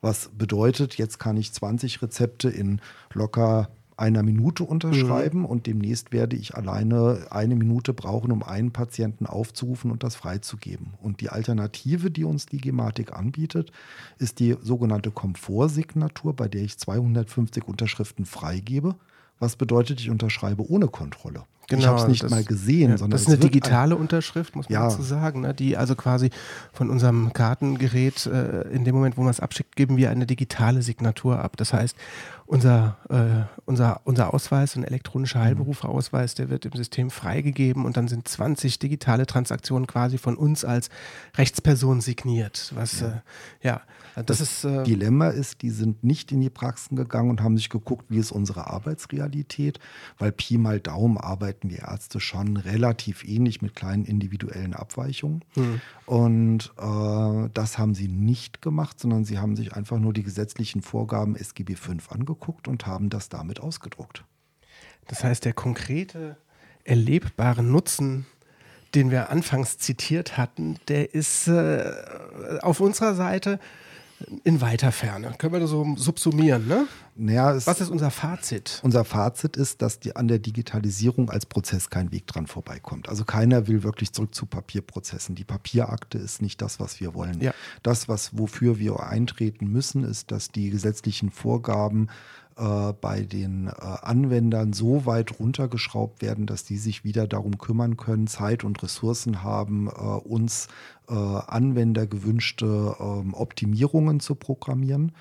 Was 0.00 0.30
bedeutet, 0.36 0.98
jetzt 0.98 1.20
kann 1.20 1.36
ich 1.36 1.52
20 1.52 2.02
Rezepte 2.02 2.48
in 2.48 2.80
locker 3.12 3.70
einer 3.96 4.22
Minute 4.22 4.64
unterschreiben 4.64 5.40
mhm. 5.40 5.46
und 5.46 5.66
demnächst 5.66 6.12
werde 6.12 6.36
ich 6.36 6.54
alleine 6.54 7.26
eine 7.30 7.54
Minute 7.54 7.92
brauchen, 7.92 8.32
um 8.32 8.42
einen 8.42 8.72
Patienten 8.72 9.26
aufzurufen 9.26 9.90
und 9.90 10.02
das 10.02 10.16
freizugeben. 10.16 10.94
Und 11.00 11.20
die 11.20 11.28
Alternative, 11.28 12.10
die 12.10 12.24
uns 12.24 12.46
die 12.46 12.58
Gematik 12.58 13.12
anbietet, 13.12 13.70
ist 14.18 14.40
die 14.40 14.56
sogenannte 14.60 15.10
Komfortsignatur, 15.10 16.34
bei 16.34 16.48
der 16.48 16.62
ich 16.62 16.78
250 16.78 17.68
Unterschriften 17.68 18.26
freigebe. 18.26 18.96
Was 19.38 19.56
bedeutet, 19.56 20.00
ich 20.00 20.10
unterschreibe 20.10 20.68
ohne 20.68 20.88
Kontrolle. 20.88 21.44
Genau, 21.68 21.80
ich 21.80 21.86
habe 21.86 22.00
es 22.00 22.08
nicht 22.08 22.22
das, 22.22 22.30
mal 22.30 22.44
gesehen, 22.44 22.90
ja, 22.90 22.98
sondern 22.98 23.12
das 23.12 23.22
ist 23.22 23.28
eine 23.28 23.38
digitale 23.38 23.94
ein, 23.94 24.00
Unterschrift, 24.00 24.54
muss 24.54 24.68
man 24.68 24.74
ja. 24.74 24.88
dazu 24.88 25.02
sagen, 25.02 25.40
ne? 25.40 25.54
die 25.54 25.76
also 25.76 25.94
quasi 25.94 26.30
von 26.72 26.90
unserem 26.90 27.32
Kartengerät 27.32 28.26
äh, 28.26 28.62
in 28.68 28.84
dem 28.84 28.94
Moment, 28.94 29.16
wo 29.16 29.22
man 29.22 29.30
es 29.30 29.40
abschickt, 29.40 29.76
geben 29.76 29.96
wir 29.96 30.10
eine 30.10 30.26
digitale 30.26 30.82
Signatur 30.82 31.38
ab. 31.38 31.56
Das 31.56 31.72
heißt, 31.72 31.96
unser, 32.46 32.98
äh, 33.08 33.60
unser, 33.64 34.02
unser 34.04 34.34
Ausweis, 34.34 34.76
ein 34.76 34.84
elektronischer 34.84 35.38
mhm. 35.38 35.44
Heilberuferausweis, 35.44 36.34
der 36.34 36.50
wird 36.50 36.66
im 36.66 36.72
System 36.72 37.10
freigegeben 37.10 37.84
und 37.84 37.96
dann 37.96 38.08
sind 38.08 38.28
20 38.28 38.78
digitale 38.78 39.26
Transaktionen 39.26 39.86
quasi 39.86 40.18
von 40.18 40.36
uns 40.36 40.64
als 40.64 40.90
Rechtsperson 41.36 42.00
signiert. 42.00 42.72
Was 42.74 43.00
ja, 43.00 43.08
äh, 43.08 43.12
ja 43.62 43.80
das, 44.14 44.38
das, 44.38 44.40
ist. 44.40 44.64
Äh, 44.64 44.84
Dilemma 44.84 45.28
ist, 45.28 45.62
die 45.62 45.70
sind 45.70 46.04
nicht 46.04 46.30
in 46.32 46.40
die 46.40 46.50
Praxen 46.50 46.96
gegangen 46.96 47.30
und 47.30 47.42
haben 47.42 47.56
sich 47.56 47.68
geguckt, 47.68 48.06
wie 48.08 48.18
ist 48.18 48.30
unsere 48.30 48.68
Arbeitsrealität, 48.68 49.78
weil 50.18 50.30
Pi 50.30 50.58
mal 50.58 50.80
Daumen 50.80 51.18
arbeiten 51.54 51.70
wir 51.70 51.88
Ärzte 51.88 52.20
schon 52.20 52.56
relativ 52.56 53.24
ähnlich 53.24 53.62
mit 53.62 53.74
kleinen 53.74 54.04
individuellen 54.04 54.74
Abweichungen. 54.74 55.44
Mhm. 55.54 55.80
Und 56.06 56.72
äh, 56.78 57.48
das 57.54 57.78
haben 57.78 57.94
sie 57.94 58.08
nicht 58.08 58.60
gemacht, 58.60 58.98
sondern 58.98 59.24
sie 59.24 59.38
haben 59.38 59.54
sich 59.56 59.72
einfach 59.74 59.98
nur 59.98 60.12
die 60.12 60.24
gesetzlichen 60.24 60.82
Vorgaben 60.82 61.36
SGB 61.36 61.76
V 61.76 61.92
angeguckt 62.08 62.10
angeguckt 62.10 62.68
und 62.68 62.86
haben 62.86 63.08
das 63.08 63.28
damit 63.28 63.60
ausgedruckt. 63.60 64.24
Das 65.06 65.22
heißt, 65.22 65.44
der 65.44 65.52
konkrete, 65.52 66.36
erlebbare 66.84 67.62
Nutzen, 67.62 68.26
den 68.94 69.10
wir 69.10 69.30
anfangs 69.30 69.78
zitiert 69.78 70.36
hatten, 70.36 70.78
der 70.88 71.14
ist 71.14 71.46
äh, 71.48 71.92
auf 72.62 72.80
unserer 72.80 73.14
Seite 73.14 73.58
in 74.44 74.60
weiter 74.60 74.92
Ferne. 74.92 75.34
Können 75.38 75.52
wir 75.52 75.60
das 75.60 75.70
so 75.70 75.94
subsumieren, 75.96 76.66
ne? 76.66 76.86
Naja, 77.16 77.54
Was 77.64 77.80
ist 77.80 77.90
unser 77.90 78.10
Fazit? 78.10 78.80
Unser 78.82 79.04
Fazit 79.04 79.56
ist, 79.56 79.82
dass 79.82 80.00
die, 80.00 80.16
an 80.16 80.26
der 80.26 80.40
Digitalisierung 80.40 81.30
als 81.30 81.46
Prozess 81.46 81.88
kein 81.88 82.10
Weg 82.10 82.26
dran 82.26 82.46
vorbeikommt. 82.46 83.08
Also 83.08 83.24
keiner 83.24 83.68
will 83.68 83.84
wirklich 83.84 84.12
zurück 84.12 84.34
zu 84.34 84.46
Papierprozessen. 84.46 85.34
Die 85.34 85.44
Papierakte 85.44 86.18
ist 86.18 86.42
nicht 86.42 86.60
das, 86.60 86.80
was 86.80 87.00
wir 87.00 87.14
wollen. 87.14 87.40
Ja. 87.40 87.54
Das, 87.82 88.08
was, 88.08 88.36
wofür 88.36 88.78
wir 88.78 89.00
eintreten 89.00 89.68
müssen, 89.68 90.02
ist, 90.02 90.32
dass 90.32 90.48
die 90.48 90.70
gesetzlichen 90.70 91.30
Vorgaben 91.30 92.08
äh, 92.56 92.92
bei 92.92 93.22
den 93.22 93.66
äh, 93.66 93.72
Anwendern 93.80 94.72
so 94.72 95.06
weit 95.06 95.38
runtergeschraubt 95.38 96.22
werden, 96.22 96.46
dass 96.46 96.64
die 96.64 96.76
sich 96.76 97.04
wieder 97.04 97.26
darum 97.26 97.58
kümmern 97.58 97.96
können, 97.96 98.26
Zeit 98.26 98.64
und 98.64 98.82
Ressourcen 98.82 99.42
haben, 99.42 99.88
äh, 99.88 99.90
uns 99.90 100.68
äh, 101.08 101.14
Anwender 101.14 102.06
gewünschte 102.06 102.96
ähm, 102.98 103.34
Optimierungen 103.34 104.20
zu 104.20 104.34
programmieren. 104.34 105.12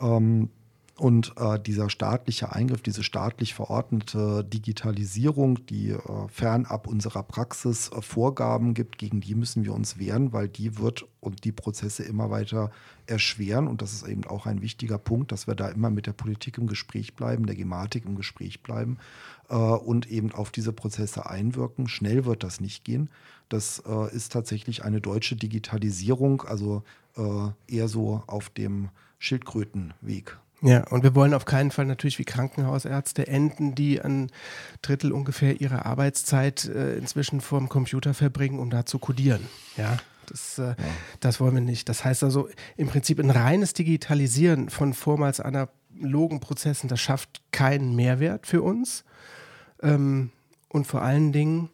Ähm, 0.00 0.50
und 0.98 1.32
äh, 1.36 1.60
dieser 1.60 1.90
staatliche 1.90 2.52
Eingriff, 2.52 2.82
diese 2.82 3.04
staatlich 3.04 3.54
verordnete 3.54 4.42
Digitalisierung, 4.42 5.64
die 5.66 5.90
äh, 5.90 5.98
fernab 6.28 6.88
unserer 6.88 7.22
Praxis 7.22 7.90
äh, 7.92 8.02
Vorgaben 8.02 8.74
gibt, 8.74 8.98
gegen 8.98 9.20
die 9.20 9.36
müssen 9.36 9.64
wir 9.64 9.74
uns 9.74 9.98
wehren, 9.98 10.32
weil 10.32 10.48
die 10.48 10.76
wird 10.76 11.06
und 11.20 11.44
die 11.44 11.52
Prozesse 11.52 12.02
immer 12.02 12.30
weiter 12.30 12.72
erschweren. 13.06 13.68
Und 13.68 13.80
das 13.80 13.92
ist 13.92 14.08
eben 14.08 14.24
auch 14.24 14.46
ein 14.46 14.60
wichtiger 14.60 14.98
Punkt, 14.98 15.30
dass 15.30 15.46
wir 15.46 15.54
da 15.54 15.68
immer 15.68 15.90
mit 15.90 16.06
der 16.06 16.14
Politik 16.14 16.58
im 16.58 16.66
Gespräch 16.66 17.14
bleiben, 17.14 17.46
der 17.46 17.56
Gematik 17.56 18.04
im 18.04 18.16
Gespräch 18.16 18.64
bleiben 18.64 18.98
äh, 19.50 19.54
und 19.54 20.10
eben 20.10 20.32
auf 20.32 20.50
diese 20.50 20.72
Prozesse 20.72 21.30
einwirken. 21.30 21.86
Schnell 21.86 22.24
wird 22.24 22.42
das 22.42 22.60
nicht 22.60 22.84
gehen. 22.84 23.08
Das 23.48 23.84
äh, 23.86 24.14
ist 24.14 24.32
tatsächlich 24.32 24.84
eine 24.84 25.00
deutsche 25.00 25.36
Digitalisierung, 25.36 26.42
also 26.42 26.82
äh, 27.16 27.50
eher 27.68 27.86
so 27.86 28.24
auf 28.26 28.50
dem 28.50 28.88
Schildkrötenweg. 29.20 30.38
Ja, 30.60 30.84
und 30.88 31.04
wir 31.04 31.14
wollen 31.14 31.34
auf 31.34 31.44
keinen 31.44 31.70
Fall 31.70 31.86
natürlich 31.86 32.18
wie 32.18 32.24
Krankenhausärzte 32.24 33.28
enden, 33.28 33.74
die 33.74 34.00
ein 34.00 34.30
Drittel 34.82 35.12
ungefähr 35.12 35.60
ihrer 35.60 35.86
Arbeitszeit 35.86 36.64
äh, 36.64 36.96
inzwischen 36.96 37.40
vorm 37.40 37.68
Computer 37.68 38.12
verbringen, 38.12 38.58
um 38.58 38.68
da 38.68 38.84
zu 38.84 38.98
codieren. 38.98 39.46
Ja, 39.76 39.98
das, 40.26 40.58
äh, 40.58 40.68
ja. 40.68 40.76
das 41.20 41.38
wollen 41.38 41.54
wir 41.54 41.60
nicht. 41.60 41.88
Das 41.88 42.04
heißt 42.04 42.24
also 42.24 42.48
im 42.76 42.88
Prinzip 42.88 43.20
ein 43.20 43.30
reines 43.30 43.72
Digitalisieren 43.72 44.68
von 44.68 44.94
vormals 44.94 45.40
analogen 45.40 46.40
Prozessen, 46.40 46.88
das 46.88 47.00
schafft 47.00 47.40
keinen 47.52 47.94
Mehrwert 47.94 48.46
für 48.46 48.62
uns. 48.62 49.04
Ähm, 49.80 50.32
und 50.68 50.88
vor 50.88 51.02
allen 51.02 51.32
Dingen, 51.32 51.70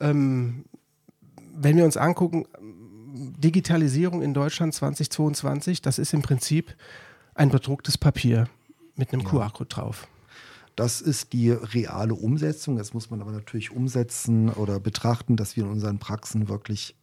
ähm, 0.00 0.66
wenn 1.54 1.78
wir 1.78 1.86
uns 1.86 1.96
angucken, 1.96 2.44
Digitalisierung 3.10 4.22
in 4.22 4.34
Deutschland 4.34 4.74
2022, 4.74 5.80
das 5.80 5.98
ist 5.98 6.12
im 6.12 6.22
Prinzip 6.22 6.76
ein 7.38 7.50
bedrucktes 7.50 7.96
Papier 7.96 8.48
mit 8.96 9.12
einem 9.12 9.22
ja. 9.22 9.28
QR-Code 9.28 9.68
drauf. 9.68 10.08
Das 10.76 11.00
ist 11.00 11.32
die 11.32 11.50
reale 11.50 12.14
Umsetzung. 12.14 12.76
Das 12.76 12.94
muss 12.94 13.10
man 13.10 13.20
aber 13.20 13.32
natürlich 13.32 13.70
umsetzen 13.70 14.48
oder 14.48 14.78
betrachten, 14.80 15.36
dass 15.36 15.56
wir 15.56 15.64
in 15.64 15.70
unseren 15.70 15.98
Praxen 15.98 16.48
wirklich 16.48 16.94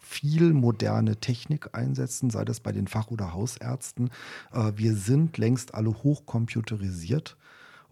viel 0.00 0.52
moderne 0.52 1.16
Technik 1.16 1.70
einsetzen, 1.72 2.30
sei 2.30 2.44
das 2.44 2.58
bei 2.58 2.72
den 2.72 2.88
Fach- 2.88 3.10
oder 3.10 3.32
Hausärzten. 3.32 4.10
Äh, 4.52 4.72
wir 4.74 4.96
sind 4.96 5.38
längst 5.38 5.74
alle 5.74 5.90
hochcomputerisiert. 5.90 7.36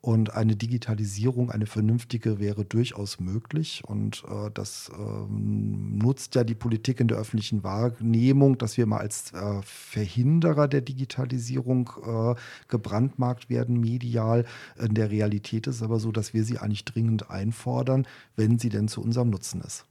Und 0.00 0.34
eine 0.34 0.54
Digitalisierung, 0.54 1.50
eine 1.50 1.66
vernünftige, 1.66 2.38
wäre 2.38 2.64
durchaus 2.64 3.18
möglich. 3.18 3.82
Und 3.84 4.22
äh, 4.28 4.50
das 4.54 4.90
äh, 4.90 4.96
benutzt 4.96 6.34
ja 6.36 6.44
die 6.44 6.54
Politik 6.54 7.00
in 7.00 7.08
der 7.08 7.18
öffentlichen 7.18 7.64
Wahrnehmung, 7.64 8.58
dass 8.58 8.76
wir 8.76 8.86
mal 8.86 8.98
als 8.98 9.32
äh, 9.32 9.60
Verhinderer 9.62 10.68
der 10.68 10.82
Digitalisierung 10.82 11.90
äh, 12.06 12.34
gebrandmarkt 12.68 13.50
werden, 13.50 13.80
medial. 13.80 14.44
In 14.78 14.94
der 14.94 15.10
Realität 15.10 15.66
ist 15.66 15.76
es 15.76 15.82
aber 15.82 15.98
so, 15.98 16.12
dass 16.12 16.32
wir 16.32 16.44
sie 16.44 16.58
eigentlich 16.58 16.84
dringend 16.84 17.30
einfordern, 17.30 18.06
wenn 18.36 18.58
sie 18.58 18.68
denn 18.68 18.86
zu 18.86 19.02
unserem 19.02 19.30
Nutzen 19.30 19.60
ist. 19.62 19.87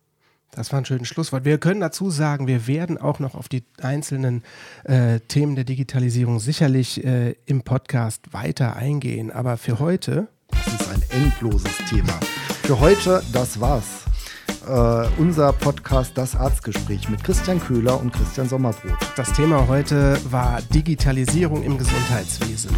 Das 0.52 0.72
war 0.72 0.80
ein 0.80 0.86
schönes 0.86 1.08
Schlusswort. 1.08 1.46
Wir 1.46 1.58
können 1.58 1.82
dazu 1.82 2.10
sagen, 2.10 2.48
wir 2.48 2.68
werden 2.68 2.98
auch 2.98 3.20
noch 3.20 3.36
auf 3.36 3.48
die 3.48 3.64
einzelnen 3.82 4.44
äh, 4.86 5.20
Themen 5.20 5.56
der 5.56 5.66
Digitalisierung 5.66 6.40
sicherlich 6.40 7.04
äh, 7.04 7.36
im 7.46 7.62
Podcast 7.62 8.34
weiter 8.34 8.76
eingehen. 8.76 9.32
Aber 9.32 9.58
für 9.58 9.80
heute. 9.80 10.28
Das 10.50 10.68
ist 10.68 10.90
ein 10.92 11.04
endloses 11.12 11.78
Thema. 11.90 12.20
Für 12.64 12.80
heute, 12.80 13.24
das 13.34 13.60
war's. 13.60 14.06
Uh, 14.70 15.08
unser 15.18 15.54
Podcast 15.54 16.18
Das 16.18 16.36
Arztgespräch 16.36 17.08
mit 17.08 17.24
Christian 17.24 17.60
Köhler 17.62 18.02
und 18.02 18.12
Christian 18.12 18.50
Sommerbrot. 18.50 18.98
Das 19.16 19.32
Thema 19.32 19.66
heute 19.70 20.20
war 20.30 20.62
Digitalisierung 20.74 21.64
im 21.64 21.78
Gesundheitswesen. 21.78 22.72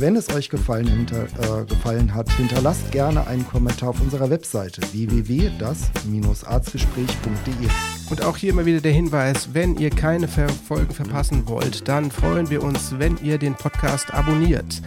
Wenn 0.00 0.16
es 0.16 0.34
euch 0.34 0.48
gefallen, 0.48 0.86
hinter, 0.86 1.24
äh, 1.24 1.64
gefallen 1.64 2.14
hat, 2.14 2.32
hinterlasst 2.32 2.90
gerne 2.92 3.26
einen 3.26 3.46
Kommentar 3.46 3.90
auf 3.90 4.00
unserer 4.00 4.30
Webseite 4.30 4.80
www.das-arztgespräch.de. 4.92 7.68
Und 8.10 8.22
auch 8.22 8.36
hier 8.36 8.50
immer 8.50 8.66
wieder 8.66 8.80
der 8.80 8.92
Hinweis, 8.92 9.50
wenn 9.52 9.76
ihr 9.76 9.90
keine 9.90 10.28
Folgen 10.28 10.94
verpassen 10.94 11.46
wollt, 11.46 11.88
dann 11.88 12.10
freuen 12.10 12.50
wir 12.50 12.62
uns, 12.62 12.98
wenn 12.98 13.18
ihr 13.22 13.38
den 13.38 13.54
Podcast 13.54 14.14
abonniert. 14.14 14.82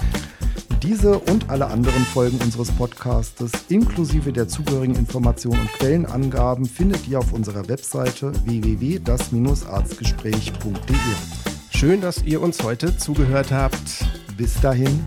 Diese 0.81 1.19
und 1.19 1.49
alle 1.49 1.67
anderen 1.67 2.05
Folgen 2.05 2.39
unseres 2.43 2.71
Podcastes 2.71 3.51
inklusive 3.69 4.33
der 4.33 4.47
zugehörigen 4.47 4.95
Informationen 4.95 5.61
und 5.61 5.71
Quellenangaben 5.73 6.65
findet 6.65 7.07
ihr 7.07 7.19
auf 7.19 7.31
unserer 7.33 7.67
Webseite 7.67 8.31
www.das-arztgespräch.de. 8.45 10.95
Schön, 11.71 12.01
dass 12.01 12.23
ihr 12.23 12.41
uns 12.41 12.63
heute 12.63 12.97
zugehört 12.97 13.51
habt. 13.51 14.24
Bis 14.37 14.59
dahin. 14.61 15.05